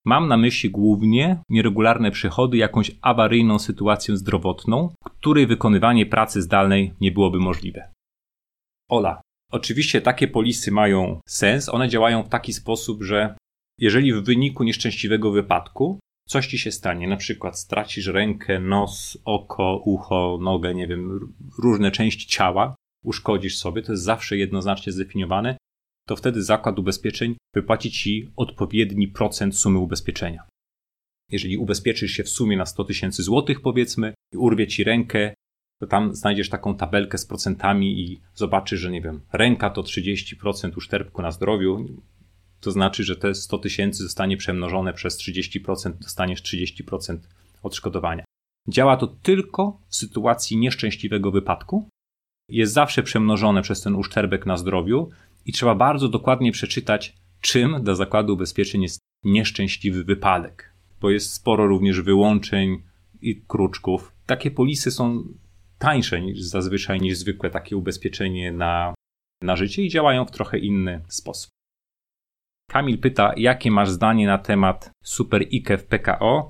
Mam 0.07 0.27
na 0.27 0.37
myśli 0.37 0.69
głównie 0.69 1.39
nieregularne 1.49 2.11
przychody, 2.11 2.57
jakąś 2.57 2.91
awaryjną 3.01 3.59
sytuację 3.59 4.17
zdrowotną, 4.17 4.89
której 5.03 5.47
wykonywanie 5.47 6.05
pracy 6.05 6.41
zdalnej 6.41 6.93
nie 7.01 7.11
byłoby 7.11 7.39
możliwe. 7.39 7.91
Ola, 8.89 9.21
oczywiście 9.51 10.01
takie 10.01 10.27
polisy 10.27 10.71
mają 10.71 11.19
sens. 11.27 11.69
One 11.69 11.89
działają 11.89 12.23
w 12.23 12.29
taki 12.29 12.53
sposób, 12.53 13.03
że 13.03 13.37
jeżeli 13.79 14.13
w 14.13 14.23
wyniku 14.23 14.63
nieszczęśliwego 14.63 15.31
wypadku 15.31 15.99
coś 16.27 16.47
ci 16.47 16.59
się 16.59 16.71
stanie, 16.71 17.07
na 17.07 17.17
przykład 17.17 17.59
stracisz 17.59 18.07
rękę, 18.07 18.59
nos, 18.59 19.17
oko, 19.25 19.81
ucho, 19.85 20.37
nogę, 20.41 20.75
nie 20.75 20.87
wiem, 20.87 21.33
różne 21.63 21.91
części 21.91 22.27
ciała, 22.27 22.75
uszkodzisz 23.03 23.57
sobie, 23.57 23.81
to 23.81 23.91
jest 23.91 24.03
zawsze 24.03 24.37
jednoznacznie 24.37 24.91
zdefiniowane, 24.91 25.57
to 26.07 26.15
wtedy 26.15 26.43
zakład 26.43 26.79
ubezpieczeń 26.79 27.35
wypłaci 27.55 27.91
ci 27.91 28.31
odpowiedni 28.35 29.07
procent 29.07 29.57
sumy 29.57 29.79
ubezpieczenia. 29.79 30.47
Jeżeli 31.31 31.57
ubezpieczysz 31.57 32.11
się 32.11 32.23
w 32.23 32.29
sumie 32.29 32.57
na 32.57 32.65
100 32.65 32.83
tysięcy 32.83 33.23
złotych, 33.23 33.61
powiedzmy, 33.61 34.13
i 34.33 34.37
urwie 34.37 34.67
ci 34.67 34.83
rękę, 34.83 35.33
to 35.81 35.87
tam 35.87 36.15
znajdziesz 36.15 36.49
taką 36.49 36.77
tabelkę 36.77 37.17
z 37.17 37.25
procentami 37.25 38.01
i 38.01 38.21
zobaczysz, 38.33 38.79
że 38.79 38.91
nie 38.91 39.01
wiem, 39.01 39.21
ręka 39.33 39.69
to 39.69 39.81
30% 39.81 40.77
uszczerbku 40.77 41.21
na 41.21 41.31
zdrowiu, 41.31 41.85
to 42.59 42.71
znaczy, 42.71 43.03
że 43.03 43.15
te 43.15 43.35
100 43.35 43.57
tysięcy 43.57 44.03
zostanie 44.03 44.37
przemnożone 44.37 44.93
przez 44.93 45.17
30%, 45.17 45.93
dostaniesz 45.93 46.43
30% 46.43 47.17
odszkodowania. 47.63 48.23
Działa 48.67 48.97
to 48.97 49.07
tylko 49.07 49.79
w 49.87 49.95
sytuacji 49.95 50.57
nieszczęśliwego 50.57 51.31
wypadku. 51.31 51.89
Jest 52.49 52.73
zawsze 52.73 53.03
przemnożone 53.03 53.61
przez 53.61 53.81
ten 53.81 53.95
uszczerbek 53.95 54.45
na 54.45 54.57
zdrowiu 54.57 55.09
i 55.47 55.51
trzeba 55.51 55.75
bardzo 55.75 56.09
dokładnie 56.09 56.51
przeczytać, 56.51 57.15
czym 57.41 57.83
dla 57.83 57.95
zakładu 57.95 58.33
ubezpieczeń 58.33 58.81
jest 58.81 58.99
nieszczęśliwy 59.23 60.03
wypadek, 60.03 60.73
bo 61.01 61.09
jest 61.09 61.33
sporo 61.33 61.67
również 61.67 62.01
wyłączeń 62.01 62.83
i 63.21 63.41
kruczków. 63.47 64.11
Takie 64.25 64.51
polisy 64.51 64.91
są 64.91 65.23
tańsze 65.79 66.21
niż 66.21 66.41
zazwyczaj 66.41 67.01
niż 67.01 67.17
zwykłe 67.17 67.49
takie 67.49 67.77
ubezpieczenie 67.77 68.51
na, 68.51 68.93
na 69.43 69.55
życie 69.55 69.83
i 69.83 69.89
działają 69.89 70.25
w 70.25 70.31
trochę 70.31 70.59
inny 70.59 71.01
sposób. 71.07 71.49
Kamil 72.69 72.99
pyta, 72.99 73.33
jakie 73.37 73.71
masz 73.71 73.89
zdanie 73.89 74.27
na 74.27 74.37
temat 74.37 74.91
Super 75.03 75.41
IKE 75.41 75.77
w 75.77 75.85
PKO? 75.85 76.49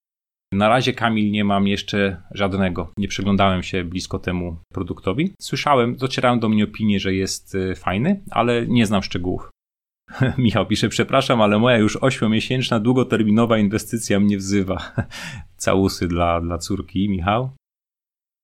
Na 0.53 0.69
razie, 0.69 0.93
Kamil, 0.93 1.31
nie 1.31 1.43
mam 1.43 1.67
jeszcze 1.67 2.21
żadnego. 2.31 2.91
Nie 2.97 3.07
przyglądałem 3.07 3.63
się 3.63 3.83
blisko 3.83 4.19
temu 4.19 4.57
produktowi. 4.73 5.33
Słyszałem, 5.41 5.95
docierałem 5.95 6.39
do 6.39 6.49
mnie 6.49 6.63
opinie, 6.63 6.99
że 6.99 7.13
jest 7.13 7.55
y, 7.55 7.75
fajny, 7.75 8.23
ale 8.31 8.67
nie 8.67 8.85
znam 8.85 9.03
szczegółów. 9.03 9.49
Michał 10.37 10.65
pisze, 10.65 10.89
przepraszam, 10.89 11.41
ale 11.41 11.59
moja 11.59 11.77
już 11.77 11.95
ośmiomiesięczna, 11.95 12.79
długoterminowa 12.79 13.57
inwestycja 13.57 14.19
mnie 14.19 14.37
wzywa. 14.37 14.91
Całusy 15.57 16.07
dla, 16.07 16.41
dla 16.41 16.57
córki, 16.57 17.09
Michał. 17.09 17.49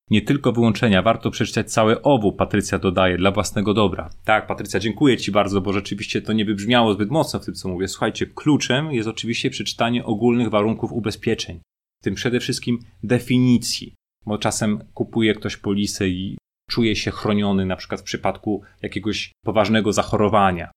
Nie 0.10 0.22
tylko 0.22 0.52
wyłączenia, 0.52 1.02
warto 1.02 1.32
przeczytać 1.32 1.72
całe 1.72 2.02
owu, 2.02 2.34
Patrycja 2.34 2.80
dodaje, 2.80 3.18
dla 3.18 3.32
własnego 3.32 3.74
dobra. 3.74 4.10
Tak, 4.26 4.48
Patrycja, 4.48 4.80
dziękuję 4.80 5.18
Ci 5.18 5.32
bardzo, 5.32 5.62
bo 5.62 5.74
rzeczywiście 5.74 6.22
to 6.22 6.34
nie 6.34 6.46
wybrzmiało 6.46 6.94
zbyt 6.94 7.12
mocno 7.12 7.40
w 7.40 7.46
tym, 7.46 7.54
co 7.54 7.70
mówię. 7.70 7.88
Słuchajcie, 7.88 8.26
kluczem 8.26 8.92
jest 8.92 9.10
oczywiście 9.10 9.50
przeczytanie 9.50 10.06
ogólnych 10.06 10.50
warunków 10.50 10.92
ubezpieczeń, 10.92 11.60
tym 12.04 12.16
przede 12.16 12.40
wszystkim 12.40 12.80
definicji, 13.04 13.96
bo 14.26 14.38
czasem 14.38 14.80
kupuje 14.94 15.34
ktoś 15.34 15.58
polisę 15.58 16.08
i 16.08 16.38
czuje 16.70 16.96
się 16.96 17.12
chroniony 17.12 17.66
na 17.66 17.76
przykład 17.76 18.02
w 18.02 18.04
przypadku 18.04 18.62
jakiegoś 18.82 19.32
poważnego 19.46 19.94
zachorowania. 19.94 20.72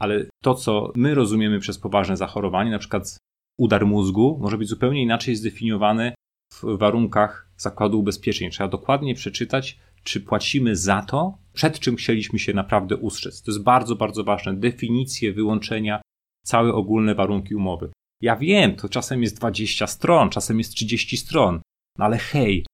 Ale 0.00 0.26
to, 0.42 0.54
co 0.54 0.92
my 0.96 1.14
rozumiemy 1.14 1.58
przez 1.60 1.78
poważne 1.78 2.16
zachorowanie, 2.16 2.70
na 2.70 2.78
przykład 2.78 3.16
udar 3.58 3.86
mózgu 3.86 4.38
może 4.40 4.58
być 4.58 4.68
zupełnie 4.68 5.02
inaczej 5.02 5.36
zdefiniowany 5.36 6.14
w 6.52 6.78
warunkach 6.78 7.48
zakładu 7.56 8.00
ubezpieczeń. 8.00 8.50
Trzeba 8.50 8.68
dokładnie 8.68 9.14
przeczytać, 9.14 9.78
czy 10.04 10.20
płacimy 10.20 10.76
za 10.76 11.02
to, 11.02 11.38
przed 11.52 11.80
czym 11.80 11.96
chcieliśmy 11.96 12.38
się 12.38 12.54
naprawdę 12.54 12.96
ustrzec. 12.96 13.42
To 13.42 13.50
jest 13.50 13.62
bardzo, 13.62 13.96
bardzo 13.96 14.24
ważne. 14.24 14.56
Definicje, 14.56 15.32
wyłączenia, 15.32 16.00
całe 16.44 16.72
ogólne 16.72 17.14
warunki 17.14 17.54
umowy. 17.54 17.90
Ja 18.22 18.36
wiem, 18.36 18.76
to 18.76 18.88
czasem 18.88 19.22
jest 19.22 19.36
20 19.36 19.86
stron, 19.86 20.30
czasem 20.30 20.58
jest 20.58 20.74
30 20.74 21.16
stron, 21.16 21.60
no 21.98 22.04
ale 22.04 22.18
hej, 22.18 22.66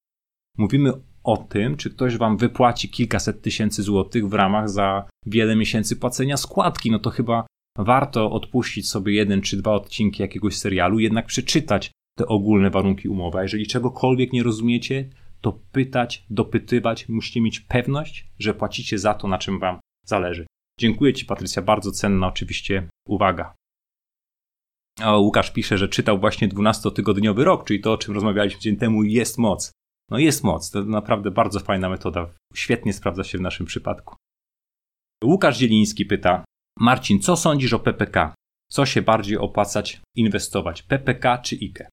mówimy 0.59 0.93
o 1.25 1.37
tym, 1.37 1.77
czy 1.77 1.91
ktoś 1.91 2.17
wam 2.17 2.37
wypłaci 2.37 2.89
kilkaset 2.89 3.43
tysięcy 3.43 3.83
złotych 3.83 4.29
w 4.29 4.35
ramach 4.35 4.69
za 4.69 5.09
wiele 5.27 5.57
miesięcy 5.57 5.97
płacenia 5.97 6.37
składki, 6.37 6.91
no 6.91 6.99
to 6.99 7.11
chyba 7.11 7.47
warto 7.79 8.31
odpuścić 8.31 8.89
sobie 8.89 9.13
jeden 9.13 9.41
czy 9.41 9.57
dwa 9.57 9.73
odcinki 9.73 10.23
jakiegoś 10.23 10.57
serialu, 10.57 10.99
jednak 10.99 11.27
przeczytać 11.27 11.91
te 12.19 12.27
ogólne 12.27 12.71
warunki 12.71 13.09
umowy. 13.09 13.39
A 13.39 13.43
jeżeli 13.43 13.67
czegokolwiek 13.67 14.33
nie 14.33 14.43
rozumiecie, 14.43 15.11
to 15.41 15.61
pytać, 15.73 16.25
dopytywać, 16.31 17.09
musicie 17.09 17.41
mieć 17.41 17.61
pewność, 17.61 18.29
że 18.39 18.55
płacicie 18.55 18.99
za 18.99 19.15
to, 19.15 19.29
na 19.29 19.39
czym 19.39 19.59
wam 19.59 19.81
zależy. 20.07 20.47
Dziękuję 20.81 21.13
Ci, 21.13 21.25
Patrycja, 21.25 21.63
bardzo 21.63 21.93
cenna 21.93 22.27
oczywiście 22.27 22.89
uwaga. 23.09 23.55
Łukasz 25.19 25.51
pisze, 25.51 25.79
że 25.79 25.89
czytał 25.89 26.19
właśnie 26.19 26.49
12-tygodniowy 26.49 27.43
rok, 27.43 27.65
czyli 27.65 27.81
to, 27.81 27.93
o 27.93 27.99
czym 27.99 28.15
rozmawialiśmy 28.15 28.61
dzień 28.61 28.77
temu, 28.77 29.03
jest 29.03 29.39
moc. 29.39 29.73
No 30.11 30.19
jest 30.19 30.45
moc, 30.45 30.71
to 30.71 30.85
naprawdę 30.85 31.31
bardzo 31.31 31.61
fajna 31.61 31.89
metoda. 31.89 32.27
Świetnie 32.55 32.93
sprawdza 32.93 33.25
się 33.25 33.39
w 33.39 33.41
naszym 33.41 33.67
przypadku. 33.67 34.17
Łukasz 35.25 35.59
Zieliński 35.59 36.07
pyta, 36.07 36.45
Marcin, 36.79 37.21
co 37.21 37.37
sądzisz 37.37 37.73
o 37.73 37.79
PPK? 37.79 38.35
Co 38.71 38.87
się 38.87 39.03
bardziej 39.03 39.39
opłacać 39.39 40.01
inwestować, 40.17 40.83
PPK 40.83 41.39
czy 41.39 41.57
IKE? 41.57 41.89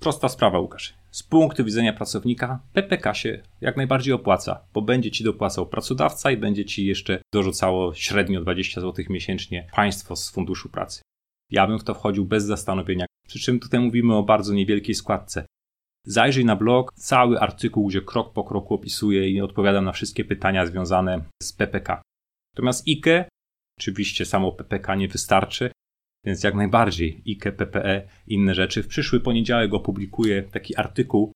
Prosta 0.00 0.28
sprawa, 0.28 0.58
Łukasz. 0.58 0.94
Z 1.10 1.22
punktu 1.22 1.64
widzenia 1.64 1.92
pracownika 1.92 2.60
PPK 2.72 3.14
się 3.14 3.42
jak 3.60 3.76
najbardziej 3.76 4.14
opłaca, 4.14 4.64
bo 4.74 4.82
będzie 4.82 5.10
ci 5.10 5.24
dopłacał 5.24 5.66
pracodawca 5.66 6.30
i 6.30 6.36
będzie 6.36 6.64
ci 6.64 6.86
jeszcze 6.86 7.22
dorzucało 7.34 7.94
średnio 7.94 8.40
20 8.40 8.80
zł 8.80 9.04
miesięcznie 9.10 9.70
państwo 9.74 10.16
z 10.16 10.30
funduszu 10.30 10.68
pracy. 10.68 11.02
Ja 11.50 11.66
bym 11.66 11.78
w 11.78 11.84
to 11.84 11.94
wchodził 11.94 12.24
bez 12.24 12.44
zastanowienia. 12.44 13.06
Przy 13.28 13.38
czym 13.38 13.60
tutaj 13.60 13.80
mówimy 13.80 14.14
o 14.14 14.22
bardzo 14.22 14.54
niewielkiej 14.54 14.94
składce. 14.94 15.46
Zajrzyj 16.06 16.44
na 16.44 16.56
blog, 16.56 16.92
cały 16.94 17.40
artykuł, 17.40 17.88
gdzie 17.88 18.02
krok 18.02 18.32
po 18.32 18.44
kroku 18.44 18.74
opisuję 18.74 19.30
i 19.30 19.40
odpowiadam 19.40 19.84
na 19.84 19.92
wszystkie 19.92 20.24
pytania 20.24 20.66
związane 20.66 21.24
z 21.42 21.52
PPK. 21.52 22.02
Natomiast 22.54 22.88
IKE, 22.88 23.28
oczywiście 23.78 24.26
samo 24.26 24.52
PPK 24.52 24.94
nie 24.94 25.08
wystarczy, 25.08 25.70
więc 26.26 26.44
jak 26.44 26.54
najbardziej 26.54 27.22
IKE, 27.26 27.52
PPE, 27.52 28.08
inne 28.26 28.54
rzeczy. 28.54 28.82
W 28.82 28.88
przyszły 28.88 29.20
poniedziałek 29.20 29.74
opublikuję 29.74 30.42
taki 30.42 30.76
artykuł, 30.76 31.32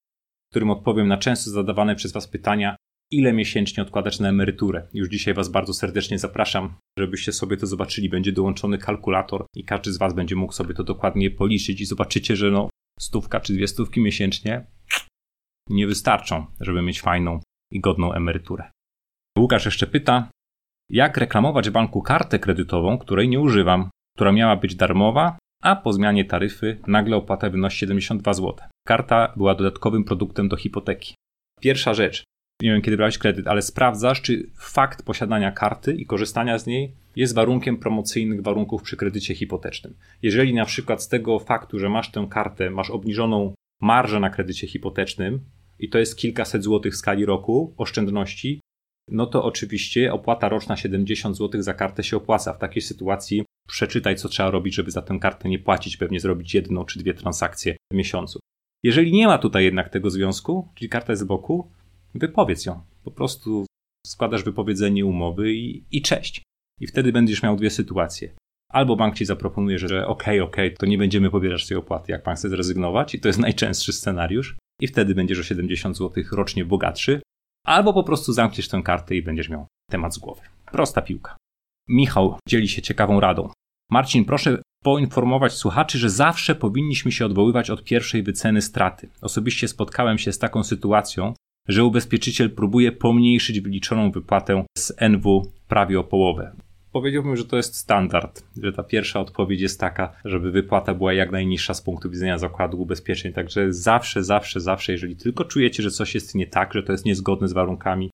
w 0.46 0.50
którym 0.50 0.70
odpowiem 0.70 1.08
na 1.08 1.18
często 1.18 1.50
zadawane 1.50 1.94
przez 1.94 2.12
Was 2.12 2.28
pytania, 2.28 2.76
ile 3.10 3.32
miesięcznie 3.32 3.82
odkładać 3.82 4.20
na 4.20 4.28
emeryturę. 4.28 4.88
Już 4.92 5.08
dzisiaj 5.08 5.34
Was 5.34 5.48
bardzo 5.48 5.74
serdecznie 5.74 6.18
zapraszam, 6.18 6.74
żebyście 6.98 7.32
sobie 7.32 7.56
to 7.56 7.66
zobaczyli. 7.66 8.08
Będzie 8.08 8.32
dołączony 8.32 8.78
kalkulator 8.78 9.46
i 9.56 9.64
każdy 9.64 9.92
z 9.92 9.98
Was 9.98 10.14
będzie 10.14 10.36
mógł 10.36 10.52
sobie 10.52 10.74
to 10.74 10.84
dokładnie 10.84 11.30
policzyć 11.30 11.80
i 11.80 11.86
zobaczycie, 11.86 12.36
że 12.36 12.50
no 12.50 12.70
stówka 13.00 13.40
czy 13.40 13.52
dwie 13.52 13.68
stówki 13.68 14.00
miesięcznie 14.00 14.66
nie 15.70 15.86
wystarczą, 15.86 16.46
żeby 16.60 16.82
mieć 16.82 17.00
fajną 17.00 17.40
i 17.72 17.80
godną 17.80 18.12
emeryturę. 18.12 18.70
Łukasz 19.38 19.64
jeszcze 19.64 19.86
pyta, 19.86 20.30
jak 20.90 21.16
reklamować 21.16 21.68
w 21.70 21.72
banku 21.72 22.02
kartę 22.02 22.38
kredytową, 22.38 22.98
której 22.98 23.28
nie 23.28 23.40
używam, 23.40 23.90
która 24.16 24.32
miała 24.32 24.56
być 24.56 24.74
darmowa, 24.74 25.38
a 25.62 25.76
po 25.76 25.92
zmianie 25.92 26.24
taryfy 26.24 26.80
nagle 26.86 27.16
opłata 27.16 27.50
wynosi 27.50 27.78
72 27.78 28.34
zł. 28.34 28.54
Karta 28.86 29.32
była 29.36 29.54
dodatkowym 29.54 30.04
produktem 30.04 30.48
do 30.48 30.56
hipoteki. 30.56 31.14
Pierwsza 31.60 31.94
rzecz, 31.94 32.24
nie 32.62 32.72
wiem 32.72 32.82
kiedy 32.82 32.96
brałeś 32.96 33.18
kredyt, 33.18 33.46
ale 33.46 33.62
sprawdzasz, 33.62 34.22
czy 34.22 34.50
fakt 34.58 35.02
posiadania 35.02 35.52
karty 35.52 35.94
i 35.94 36.06
korzystania 36.06 36.58
z 36.58 36.66
niej 36.66 36.94
jest 37.16 37.34
warunkiem 37.34 37.76
promocyjnych 37.76 38.42
warunków 38.42 38.82
przy 38.82 38.96
kredycie 38.96 39.34
hipotecznym. 39.34 39.94
Jeżeli 40.22 40.54
na 40.54 40.64
przykład 40.64 41.02
z 41.02 41.08
tego 41.08 41.38
faktu, 41.38 41.78
że 41.78 41.88
masz 41.88 42.10
tę 42.10 42.26
kartę, 42.30 42.70
masz 42.70 42.90
obniżoną 42.90 43.54
marżę 43.80 44.20
na 44.20 44.30
kredycie 44.30 44.66
hipotecznym 44.66 45.40
i 45.78 45.88
to 45.88 45.98
jest 45.98 46.16
kilkaset 46.16 46.62
złotych 46.62 46.92
w 46.92 46.96
skali 46.96 47.24
roku 47.24 47.74
oszczędności, 47.76 48.60
no 49.10 49.26
to 49.26 49.44
oczywiście 49.44 50.12
opłata 50.12 50.48
roczna 50.48 50.76
70 50.76 51.36
zł 51.36 51.62
za 51.62 51.74
kartę 51.74 52.04
się 52.04 52.16
opłaca. 52.16 52.52
W 52.52 52.58
takiej 52.58 52.82
sytuacji 52.82 53.44
przeczytaj, 53.68 54.16
co 54.16 54.28
trzeba 54.28 54.50
robić, 54.50 54.74
żeby 54.74 54.90
za 54.90 55.02
tę 55.02 55.18
kartę 55.18 55.48
nie 55.48 55.58
płacić, 55.58 55.96
pewnie 55.96 56.20
zrobić 56.20 56.54
jedną 56.54 56.84
czy 56.84 56.98
dwie 56.98 57.14
transakcje 57.14 57.76
w 57.92 57.94
miesiącu. 57.94 58.38
Jeżeli 58.82 59.12
nie 59.12 59.26
ma 59.26 59.38
tutaj 59.38 59.64
jednak 59.64 59.88
tego 59.88 60.10
związku, 60.10 60.68
czyli 60.74 60.88
karta 60.88 61.12
jest 61.12 61.22
z 61.22 61.26
boku, 61.26 61.70
wypowiedz 62.14 62.66
ją. 62.66 62.80
Po 63.04 63.10
prostu 63.10 63.66
składasz 64.06 64.44
wypowiedzenie 64.44 65.06
umowy 65.06 65.54
i, 65.54 65.84
i 65.90 66.02
cześć. 66.02 66.42
I 66.80 66.86
wtedy 66.86 67.12
będziesz 67.12 67.42
miał 67.42 67.56
dwie 67.56 67.70
sytuacje. 67.70 68.34
Albo 68.72 68.96
bank 68.96 69.14
ci 69.14 69.24
zaproponuje, 69.24 69.78
że 69.78 70.06
okej, 70.06 70.40
okay, 70.40 70.70
to 70.70 70.86
nie 70.86 70.98
będziemy 70.98 71.30
pobierać 71.30 71.66
tej 71.66 71.76
opłaty, 71.76 72.12
jak 72.12 72.22
pan 72.22 72.36
chce 72.36 72.48
zrezygnować, 72.48 73.14
i 73.14 73.20
to 73.20 73.28
jest 73.28 73.38
najczęstszy 73.48 73.92
scenariusz, 73.92 74.56
i 74.80 74.86
wtedy 74.86 75.14
będziesz 75.14 75.38
o 75.38 75.42
70 75.42 75.96
zł 75.96 76.24
rocznie 76.32 76.64
bogatszy, 76.64 77.20
albo 77.66 77.92
po 77.92 78.04
prostu 78.04 78.32
zamkniesz 78.32 78.68
tę 78.68 78.82
kartę 78.82 79.16
i 79.16 79.22
będziesz 79.22 79.48
miał 79.48 79.66
temat 79.90 80.14
z 80.14 80.18
głowy. 80.18 80.40
Prosta 80.72 81.02
piłka. 81.02 81.36
Michał 81.88 82.38
dzieli 82.48 82.68
się 82.68 82.82
ciekawą 82.82 83.20
radą. 83.20 83.50
Marcin, 83.90 84.24
proszę 84.24 84.62
poinformować 84.84 85.52
słuchaczy, 85.52 85.98
że 85.98 86.10
zawsze 86.10 86.54
powinniśmy 86.54 87.12
się 87.12 87.26
odwoływać 87.26 87.70
od 87.70 87.84
pierwszej 87.84 88.22
wyceny 88.22 88.62
straty. 88.62 89.08
Osobiście 89.20 89.68
spotkałem 89.68 90.18
się 90.18 90.32
z 90.32 90.38
taką 90.38 90.64
sytuacją, 90.64 91.34
że 91.68 91.84
ubezpieczyciel 91.84 92.50
próbuje 92.50 92.92
pomniejszyć 92.92 93.60
wyliczoną 93.60 94.10
wypłatę 94.10 94.64
z 94.78 94.92
NW 94.96 95.52
prawie 95.68 96.00
o 96.00 96.04
połowę. 96.04 96.56
Powiedziałbym, 96.92 97.36
że 97.36 97.44
to 97.44 97.56
jest 97.56 97.76
standard, 97.76 98.44
że 98.62 98.72
ta 98.72 98.82
pierwsza 98.82 99.20
odpowiedź 99.20 99.60
jest 99.60 99.80
taka, 99.80 100.12
żeby 100.24 100.50
wypłata 100.50 100.94
była 100.94 101.12
jak 101.12 101.32
najniższa 101.32 101.74
z 101.74 101.82
punktu 101.82 102.10
widzenia 102.10 102.38
zakładu 102.38 102.80
ubezpieczeń. 102.80 103.32
Także 103.32 103.72
zawsze, 103.72 104.24
zawsze, 104.24 104.60
zawsze, 104.60 104.92
jeżeli 104.92 105.16
tylko 105.16 105.44
czujecie, 105.44 105.82
że 105.82 105.90
coś 105.90 106.14
jest 106.14 106.34
nie 106.34 106.46
tak, 106.46 106.74
że 106.74 106.82
to 106.82 106.92
jest 106.92 107.04
niezgodne 107.04 107.48
z 107.48 107.52
warunkami, 107.52 108.10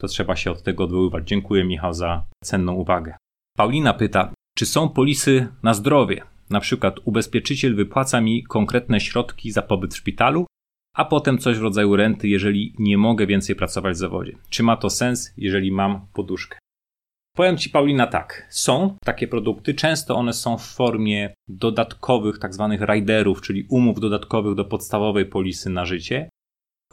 to 0.00 0.06
trzeba 0.06 0.36
się 0.36 0.50
od 0.50 0.62
tego 0.62 0.84
odwoływać. 0.84 1.28
Dziękuję, 1.28 1.64
Michał, 1.64 1.94
za 1.94 2.26
cenną 2.44 2.72
uwagę. 2.72 3.14
Paulina 3.56 3.94
pyta, 3.94 4.32
czy 4.56 4.66
są 4.66 4.88
polisy 4.88 5.48
na 5.62 5.74
zdrowie? 5.74 6.22
Na 6.50 6.60
przykład 6.60 6.96
ubezpieczyciel 7.04 7.74
wypłaca 7.74 8.20
mi 8.20 8.44
konkretne 8.44 9.00
środki 9.00 9.52
za 9.52 9.62
pobyt 9.62 9.94
w 9.94 9.96
szpitalu, 9.96 10.46
a 10.94 11.04
potem 11.04 11.38
coś 11.38 11.58
w 11.58 11.62
rodzaju 11.62 11.96
renty, 11.96 12.28
jeżeli 12.28 12.74
nie 12.78 12.98
mogę 12.98 13.26
więcej 13.26 13.56
pracować 13.56 13.94
w 13.94 13.98
zawodzie. 13.98 14.36
Czy 14.50 14.62
ma 14.62 14.76
to 14.76 14.90
sens, 14.90 15.32
jeżeli 15.36 15.72
mam 15.72 16.06
poduszkę? 16.12 16.58
Powiem 17.36 17.56
Ci, 17.58 17.70
Paulina, 17.70 18.06
tak. 18.06 18.46
Są 18.50 18.96
takie 19.04 19.28
produkty. 19.28 19.74
Często 19.74 20.16
one 20.16 20.32
są 20.32 20.58
w 20.58 20.66
formie 20.66 21.34
dodatkowych, 21.48 22.38
tak 22.38 22.54
zwanych 22.54 22.80
riderów, 22.80 23.40
czyli 23.40 23.66
umów 23.68 24.00
dodatkowych 24.00 24.54
do 24.54 24.64
podstawowej 24.64 25.26
polisy 25.26 25.70
na 25.70 25.84
życie. 25.84 26.28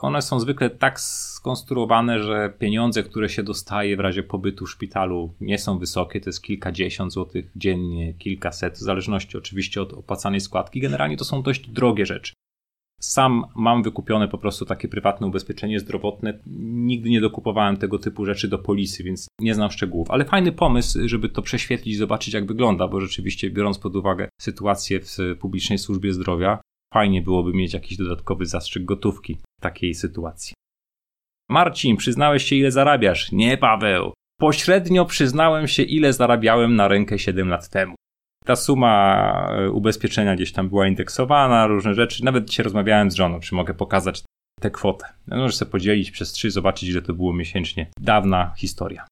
One 0.01 0.21
są 0.21 0.39
zwykle 0.39 0.69
tak 0.69 0.99
skonstruowane, 0.99 2.23
że 2.23 2.53
pieniądze, 2.59 3.03
które 3.03 3.29
się 3.29 3.43
dostaje 3.43 3.97
w 3.97 3.99
razie 3.99 4.23
pobytu 4.23 4.65
w 4.65 4.71
szpitalu, 4.71 5.33
nie 5.41 5.57
są 5.57 5.79
wysokie. 5.79 6.21
To 6.21 6.29
jest 6.29 6.43
kilkadziesiąt 6.43 7.13
złotych 7.13 7.51
dziennie, 7.55 8.13
kilkaset, 8.13 8.73
w 8.73 8.81
zależności 8.81 9.37
oczywiście 9.37 9.81
od 9.81 9.93
opłacanej 9.93 10.39
składki. 10.39 10.79
Generalnie 10.81 11.17
to 11.17 11.25
są 11.25 11.41
dość 11.41 11.69
drogie 11.69 12.05
rzeczy. 12.05 12.33
Sam 13.01 13.43
mam 13.55 13.83
wykupione 13.83 14.27
po 14.27 14.37
prostu 14.37 14.65
takie 14.65 14.87
prywatne 14.87 15.27
ubezpieczenie 15.27 15.79
zdrowotne. 15.79 16.39
Nigdy 16.61 17.09
nie 17.09 17.21
dokupowałem 17.21 17.77
tego 17.77 17.99
typu 17.99 18.25
rzeczy 18.25 18.47
do 18.47 18.59
polisy, 18.59 19.03
więc 19.03 19.27
nie 19.41 19.53
znam 19.55 19.71
szczegółów. 19.71 20.11
Ale 20.11 20.25
fajny 20.25 20.51
pomysł, 20.51 20.99
żeby 21.05 21.29
to 21.29 21.41
prześwietlić 21.41 21.95
i 21.95 21.97
zobaczyć, 21.97 22.33
jak 22.33 22.47
wygląda, 22.47 22.87
bo 22.87 23.01
rzeczywiście, 23.01 23.49
biorąc 23.49 23.79
pod 23.79 23.95
uwagę 23.95 24.29
sytuację 24.41 24.99
w 24.99 25.17
publicznej 25.39 25.77
służbie 25.77 26.13
zdrowia, 26.13 26.61
fajnie 26.93 27.21
byłoby 27.21 27.53
mieć 27.53 27.73
jakiś 27.73 27.97
dodatkowy 27.97 28.45
zastrzyk 28.45 28.85
gotówki 28.85 29.35
w 29.35 29.61
takiej 29.61 29.93
sytuacji. 29.93 30.53
Marcin, 31.49 31.97
przyznałeś 31.97 32.43
się, 32.43 32.55
ile 32.55 32.71
zarabiasz? 32.71 33.31
Nie, 33.31 33.57
Paweł. 33.57 34.13
Pośrednio 34.39 35.05
przyznałem 35.05 35.67
się, 35.67 35.83
ile 35.83 36.13
zarabiałem 36.13 36.75
na 36.75 36.87
rękę 36.87 37.19
7 37.19 37.49
lat 37.49 37.69
temu 37.69 37.96
ta 38.47 38.55
suma 38.55 39.49
e, 39.51 39.71
ubezpieczenia 39.71 40.35
gdzieś 40.35 40.51
tam 40.51 40.69
była 40.69 40.87
indeksowana, 40.87 41.67
różne 41.67 41.93
rzeczy. 41.93 42.25
Nawet 42.25 42.45
dzisiaj 42.45 42.63
rozmawiałem 42.63 43.11
z 43.11 43.15
żoną, 43.15 43.39
czy 43.39 43.55
mogę 43.55 43.73
pokazać 43.73 44.23
tę 44.59 44.71
kwotę. 44.71 45.05
No, 45.27 45.37
możesz 45.37 45.55
sobie 45.55 45.71
podzielić 45.71 46.11
przez 46.11 46.31
trzy, 46.31 46.51
zobaczyć 46.51 46.89
ile 46.89 47.01
to 47.01 47.13
było 47.13 47.33
miesięcznie. 47.33 47.87
Dawna 47.99 48.53
historia. 48.57 49.07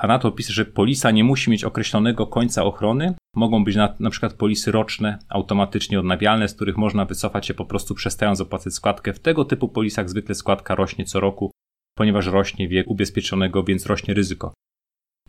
A 0.00 0.06
na 0.06 0.18
to 0.18 0.32
pisze, 0.32 0.52
że 0.52 0.64
polisa 0.64 1.10
nie 1.10 1.24
musi 1.24 1.50
mieć 1.50 1.64
określonego 1.64 2.26
końca 2.26 2.64
ochrony. 2.64 3.14
Mogą 3.36 3.64
być 3.64 3.76
na, 3.76 3.94
na 4.00 4.10
przykład 4.10 4.34
polisy 4.34 4.72
roczne, 4.72 5.18
automatycznie 5.28 6.00
odnawialne, 6.00 6.48
z 6.48 6.54
których 6.54 6.76
można 6.76 7.04
wycofać 7.04 7.46
się 7.46 7.54
po 7.54 7.64
prostu 7.64 7.94
przestając 7.94 8.40
opłacać 8.40 8.74
składkę. 8.74 9.12
W 9.12 9.20
tego 9.20 9.44
typu 9.44 9.68
polisach 9.68 10.10
zwykle 10.10 10.34
składka 10.34 10.74
rośnie 10.74 11.04
co 11.04 11.20
roku, 11.20 11.50
ponieważ 11.98 12.26
rośnie 12.26 12.68
wiek 12.68 12.90
ubezpieczonego, 12.90 13.62
więc 13.64 13.86
rośnie 13.86 14.14
ryzyko. 14.14 14.54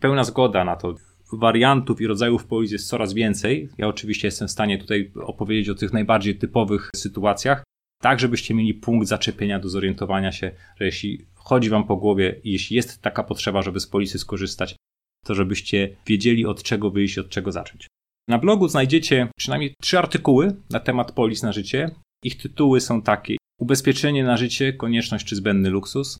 Pełna 0.00 0.24
zgoda 0.24 0.64
na 0.64 0.76
to 0.76 0.94
wariantów 1.38 2.00
i 2.00 2.06
rodzajów 2.06 2.46
polis 2.46 2.72
jest 2.72 2.88
coraz 2.88 3.14
więcej. 3.14 3.68
Ja 3.78 3.88
oczywiście 3.88 4.28
jestem 4.28 4.48
w 4.48 4.50
stanie 4.50 4.78
tutaj 4.78 5.12
opowiedzieć 5.14 5.68
o 5.68 5.74
tych 5.74 5.92
najbardziej 5.92 6.38
typowych 6.38 6.90
sytuacjach, 6.96 7.64
tak 8.02 8.20
żebyście 8.20 8.54
mieli 8.54 8.74
punkt 8.74 9.08
zaczepienia 9.08 9.58
do 9.58 9.68
zorientowania 9.68 10.32
się, 10.32 10.50
że 10.76 10.84
jeśli 10.84 11.26
chodzi 11.34 11.70
wam 11.70 11.86
po 11.86 11.96
głowie 11.96 12.40
i 12.44 12.52
jeśli 12.52 12.76
jest 12.76 13.02
taka 13.02 13.22
potrzeba, 13.22 13.62
żeby 13.62 13.80
z 13.80 13.86
polisy 13.86 14.18
skorzystać, 14.18 14.76
to 15.24 15.34
żebyście 15.34 15.96
wiedzieli 16.06 16.46
od 16.46 16.62
czego 16.62 16.90
wyjść, 16.90 17.18
od 17.18 17.28
czego 17.28 17.52
zacząć. 17.52 17.86
Na 18.28 18.38
blogu 18.38 18.68
znajdziecie 18.68 19.28
przynajmniej 19.36 19.74
trzy 19.82 19.98
artykuły 19.98 20.56
na 20.70 20.80
temat 20.80 21.12
polis 21.12 21.42
na 21.42 21.52
życie. 21.52 21.90
Ich 22.24 22.36
tytuły 22.36 22.80
są 22.80 23.02
takie: 23.02 23.36
Ubezpieczenie 23.60 24.24
na 24.24 24.36
życie, 24.36 24.72
konieczność 24.72 25.26
czy 25.26 25.36
zbędny 25.36 25.70
luksus. 25.70 26.18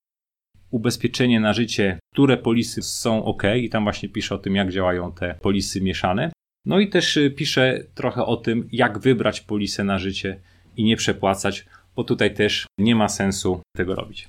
Ubezpieczenie 0.72 1.40
na 1.40 1.52
życie, 1.52 1.98
które 2.14 2.36
polisy 2.36 2.82
są 2.82 3.24
ok, 3.24 3.42
i 3.56 3.68
tam 3.68 3.82
właśnie 3.82 4.08
piszę 4.08 4.34
o 4.34 4.38
tym, 4.38 4.56
jak 4.56 4.70
działają 4.70 5.12
te 5.12 5.34
polisy 5.34 5.80
mieszane. 5.80 6.32
No 6.66 6.80
i 6.80 6.88
też 6.88 7.16
y, 7.16 7.30
piszę 7.30 7.84
trochę 7.94 8.24
o 8.24 8.36
tym, 8.36 8.68
jak 8.72 8.98
wybrać 8.98 9.40
polisę 9.40 9.84
na 9.84 9.98
życie 9.98 10.40
i 10.76 10.84
nie 10.84 10.96
przepłacać, 10.96 11.66
bo 11.96 12.04
tutaj 12.04 12.34
też 12.34 12.66
nie 12.78 12.94
ma 12.94 13.08
sensu 13.08 13.60
tego 13.76 13.94
robić. 13.94 14.28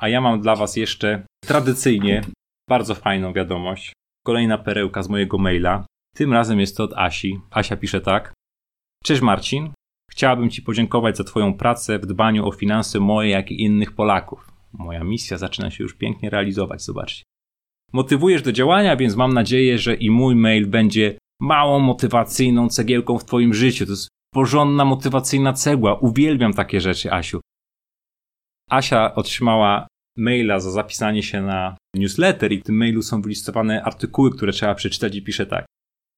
A 0.00 0.08
ja 0.08 0.20
mam 0.20 0.40
dla 0.40 0.56
Was 0.56 0.76
jeszcze 0.76 1.26
tradycyjnie 1.44 2.22
bardzo 2.70 2.94
fajną 2.94 3.32
wiadomość. 3.32 3.92
Kolejna 4.24 4.58
perełka 4.58 5.02
z 5.02 5.08
mojego 5.08 5.38
maila. 5.38 5.86
Tym 6.16 6.32
razem 6.32 6.60
jest 6.60 6.76
to 6.76 6.84
od 6.84 6.92
Asi. 6.92 7.40
Asia 7.50 7.76
pisze 7.76 8.00
tak. 8.00 8.32
Cześć 9.04 9.22
Marcin. 9.22 9.72
Chciałabym 10.10 10.50
Ci 10.50 10.62
podziękować 10.62 11.16
za 11.16 11.24
Twoją 11.24 11.54
pracę 11.54 11.98
w 11.98 12.06
dbaniu 12.06 12.46
o 12.46 12.52
finanse 12.52 13.00
moje, 13.00 13.30
jak 13.30 13.50
i 13.50 13.60
innych 13.60 13.92
Polaków. 13.92 14.53
Moja 14.78 15.04
misja 15.04 15.38
zaczyna 15.38 15.70
się 15.70 15.84
już 15.84 15.94
pięknie 15.94 16.30
realizować, 16.30 16.82
zobaczcie. 16.82 17.22
Motywujesz 17.92 18.42
do 18.42 18.52
działania, 18.52 18.96
więc 18.96 19.16
mam 19.16 19.34
nadzieję, 19.34 19.78
że 19.78 19.94
i 19.94 20.10
mój 20.10 20.36
mail 20.36 20.66
będzie 20.66 21.18
małą 21.40 21.78
motywacyjną 21.78 22.68
cegiełką 22.68 23.18
w 23.18 23.24
Twoim 23.24 23.54
życiu. 23.54 23.86
To 23.86 23.92
jest 23.92 24.08
porządna, 24.32 24.84
motywacyjna 24.84 25.52
cegła. 25.52 25.94
Uwielbiam 25.94 26.52
takie 26.52 26.80
rzeczy, 26.80 27.12
Asiu. 27.12 27.40
Asia 28.70 29.14
otrzymała 29.14 29.86
maila 30.16 30.60
za 30.60 30.70
zapisanie 30.70 31.22
się 31.22 31.42
na 31.42 31.76
newsletter 31.94 32.52
i 32.52 32.60
w 32.60 32.64
tym 32.64 32.76
mailu 32.76 33.02
są 33.02 33.22
wylistowane 33.22 33.82
artykuły, 33.82 34.30
które 34.30 34.52
trzeba 34.52 34.74
przeczytać 34.74 35.16
i 35.16 35.22
pisze 35.22 35.46
tak. 35.46 35.66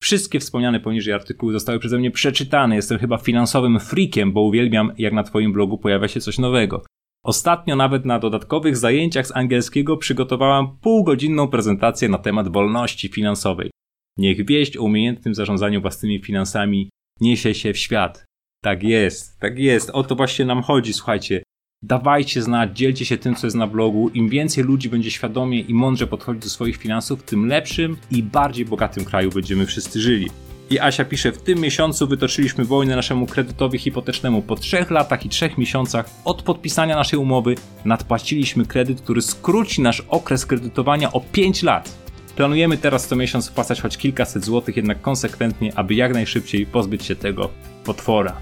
Wszystkie 0.03 0.40
wspomniane 0.40 0.81
poniżej 0.81 1.14
artykuły 1.14 1.53
zostały 1.53 1.79
przeze 1.79 1.99
mnie 1.99 2.11
przeczytane. 2.11 2.77
Jestem 2.77 2.99
chyba 2.99 3.19
finansowym 3.19 3.81
freakiem, 3.81 4.33
bo 4.33 4.40
uwielbiam, 4.40 4.92
jak 4.99 5.12
na 5.12 5.23
Twoim 5.23 5.53
blogu 5.53 5.79
pojawia 5.79 6.09
się 6.09 6.21
coś 6.21 6.38
nowego. 6.38 6.85
Ostatnio 7.26 7.76
nawet 7.76 8.04
na 8.04 8.18
dodatkowych 8.18 8.76
zajęciach 8.76 9.26
z 9.26 9.36
angielskiego 9.36 9.96
przygotowałam 9.96 10.76
półgodzinną 10.80 11.48
prezentację 11.48 12.08
na 12.08 12.18
temat 12.18 12.48
wolności 12.48 13.08
finansowej. 13.08 13.70
Niech 14.18 14.46
wieść 14.46 14.76
o 14.76 14.82
umiejętnym 14.82 15.34
zarządzaniu 15.34 15.80
własnymi 15.80 16.22
finansami 16.22 16.90
niesie 17.20 17.54
się 17.54 17.72
w 17.72 17.78
świat. 17.78 18.24
Tak 18.64 18.82
jest, 18.82 19.40
tak 19.40 19.58
jest. 19.58 19.90
O 19.90 20.04
to 20.04 20.14
właśnie 20.14 20.44
nam 20.44 20.62
chodzi, 20.62 20.92
słuchajcie. 20.92 21.42
Dawajcie 21.82 22.42
znać, 22.42 22.78
dzielcie 22.78 23.04
się 23.04 23.16
tym, 23.16 23.34
co 23.34 23.46
jest 23.46 23.56
na 23.56 23.66
blogu. 23.66 24.08
Im 24.08 24.28
więcej 24.28 24.64
ludzi 24.64 24.88
będzie 24.88 25.10
świadomie 25.10 25.60
i 25.60 25.74
mądrze 25.74 26.06
podchodzić 26.06 26.42
do 26.42 26.50
swoich 26.50 26.76
finansów, 26.76 27.22
tym 27.22 27.46
lepszym 27.46 27.96
i 28.10 28.22
bardziej 28.22 28.64
bogatym 28.64 29.04
kraju 29.04 29.30
będziemy 29.30 29.66
wszyscy 29.66 30.00
żyli. 30.00 30.26
I 30.70 30.79
Asia 30.79 31.05
pisze, 31.05 31.33
w 31.33 31.42
tym 31.42 31.59
miesiącu 31.59 32.07
wytoczyliśmy 32.07 32.64
wojnę 32.64 32.96
naszemu 32.96 33.26
kredytowi 33.26 33.79
hipotecznemu. 33.79 34.42
Po 34.42 34.57
trzech 34.57 34.90
latach 34.90 35.26
i 35.26 35.29
trzech 35.29 35.59
miesiącach 35.59 36.11
od 36.24 36.42
podpisania 36.42 36.96
naszej 36.96 37.18
umowy 37.18 37.55
nadpłaciliśmy 37.85 38.66
kredyt, 38.66 39.00
który 39.00 39.22
skróci 39.22 39.83
nasz 39.83 40.02
okres 40.09 40.46
kredytowania 40.46 41.12
o 41.12 41.20
5 41.20 41.62
lat. 41.62 42.07
Planujemy 42.37 42.79
teraz 42.79 43.07
co 43.07 43.16
miesiąc 43.16 43.48
wpłacać 43.48 43.81
choć 43.81 43.96
kilkaset 43.96 44.44
złotych, 44.44 44.76
jednak 44.76 45.00
konsekwentnie, 45.00 45.72
aby 45.79 45.94
jak 45.94 46.14
najszybciej 46.14 46.66
pozbyć 46.66 47.05
się 47.05 47.16
tego 47.16 47.50
potwora. 47.85 48.37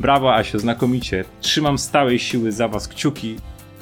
Brawo 0.00 0.34
Asiu, 0.34 0.58
znakomicie. 0.58 1.24
Trzymam 1.40 1.78
stałej 1.78 2.18
siły 2.18 2.52
za 2.52 2.68
Was 2.68 2.88
kciuki. 2.88 3.36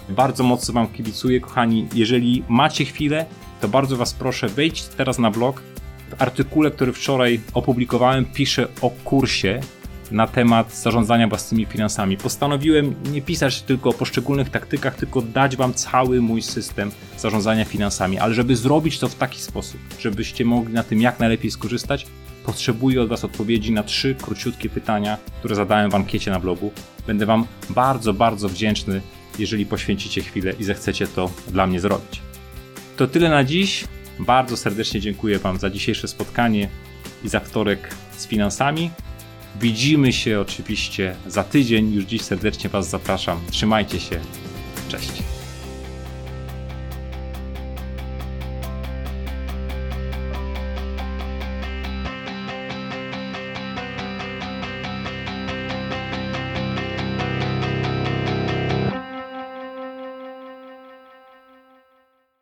Bardzo 0.08 0.44
mocno 0.44 0.74
Wam 0.74 0.88
kibicuję, 0.88 1.40
kochani. 1.40 1.88
Jeżeli 1.94 2.44
macie 2.48 2.84
chwilę, 2.84 3.26
to 3.60 3.68
bardzo 3.68 3.96
Was 3.96 4.14
proszę, 4.14 4.48
wejdź 4.48 4.84
teraz 4.84 5.18
na 5.18 5.30
blog. 5.30 5.62
W 6.10 6.22
artykule, 6.22 6.70
który 6.70 6.92
wczoraj 6.92 7.40
opublikowałem, 7.54 8.24
piszę 8.24 8.68
o 8.80 8.90
kursie 8.90 9.60
na 10.10 10.26
temat 10.26 10.74
zarządzania 10.74 11.28
własnymi 11.28 11.66
finansami. 11.66 12.16
Postanowiłem 12.16 12.94
nie 13.12 13.22
pisać 13.22 13.62
tylko 13.62 13.90
o 13.90 13.92
poszczególnych 13.92 14.50
taktykach, 14.50 14.94
tylko 14.94 15.22
dać 15.22 15.56
Wam 15.56 15.74
cały 15.74 16.20
mój 16.22 16.42
system 16.42 16.90
zarządzania 17.18 17.64
finansami, 17.64 18.18
ale 18.18 18.34
żeby 18.34 18.56
zrobić 18.56 18.98
to 18.98 19.08
w 19.08 19.14
taki 19.14 19.40
sposób, 19.40 19.80
żebyście 20.00 20.44
mogli 20.44 20.74
na 20.74 20.82
tym 20.82 21.00
jak 21.00 21.20
najlepiej 21.20 21.50
skorzystać, 21.50 22.06
potrzebuję 22.44 23.02
od 23.02 23.08
Was 23.08 23.24
odpowiedzi 23.24 23.72
na 23.72 23.82
trzy 23.82 24.14
króciutkie 24.14 24.68
pytania, 24.68 25.18
które 25.38 25.54
zadałem 25.54 25.90
w 25.90 25.94
ankiecie 25.94 26.30
na 26.30 26.40
blogu. 26.40 26.72
Będę 27.06 27.26
Wam 27.26 27.46
bardzo, 27.70 28.14
bardzo 28.14 28.48
wdzięczny, 28.48 29.00
jeżeli 29.38 29.66
poświęcicie 29.66 30.22
chwilę 30.22 30.52
i 30.58 30.64
zechcecie 30.64 31.06
to 31.06 31.30
dla 31.48 31.66
mnie 31.66 31.80
zrobić. 31.80 32.22
To 32.96 33.06
tyle 33.06 33.30
na 33.30 33.44
dziś. 33.44 33.84
Bardzo 34.18 34.56
serdecznie 34.56 35.00
dziękuję 35.00 35.38
Wam 35.38 35.58
za 35.58 35.70
dzisiejsze 35.70 36.08
spotkanie 36.08 36.68
i 37.24 37.28
za 37.28 37.40
wtorek 37.40 37.94
z 38.16 38.26
finansami. 38.26 38.90
Widzimy 39.60 40.12
się 40.12 40.40
oczywiście 40.40 41.16
za 41.26 41.44
tydzień. 41.44 41.94
Już 41.94 42.04
dziś 42.04 42.22
serdecznie 42.22 42.70
Was 42.70 42.90
zapraszam. 42.90 43.40
Trzymajcie 43.50 44.00
się. 44.00 44.20
Cześć. 44.88 45.35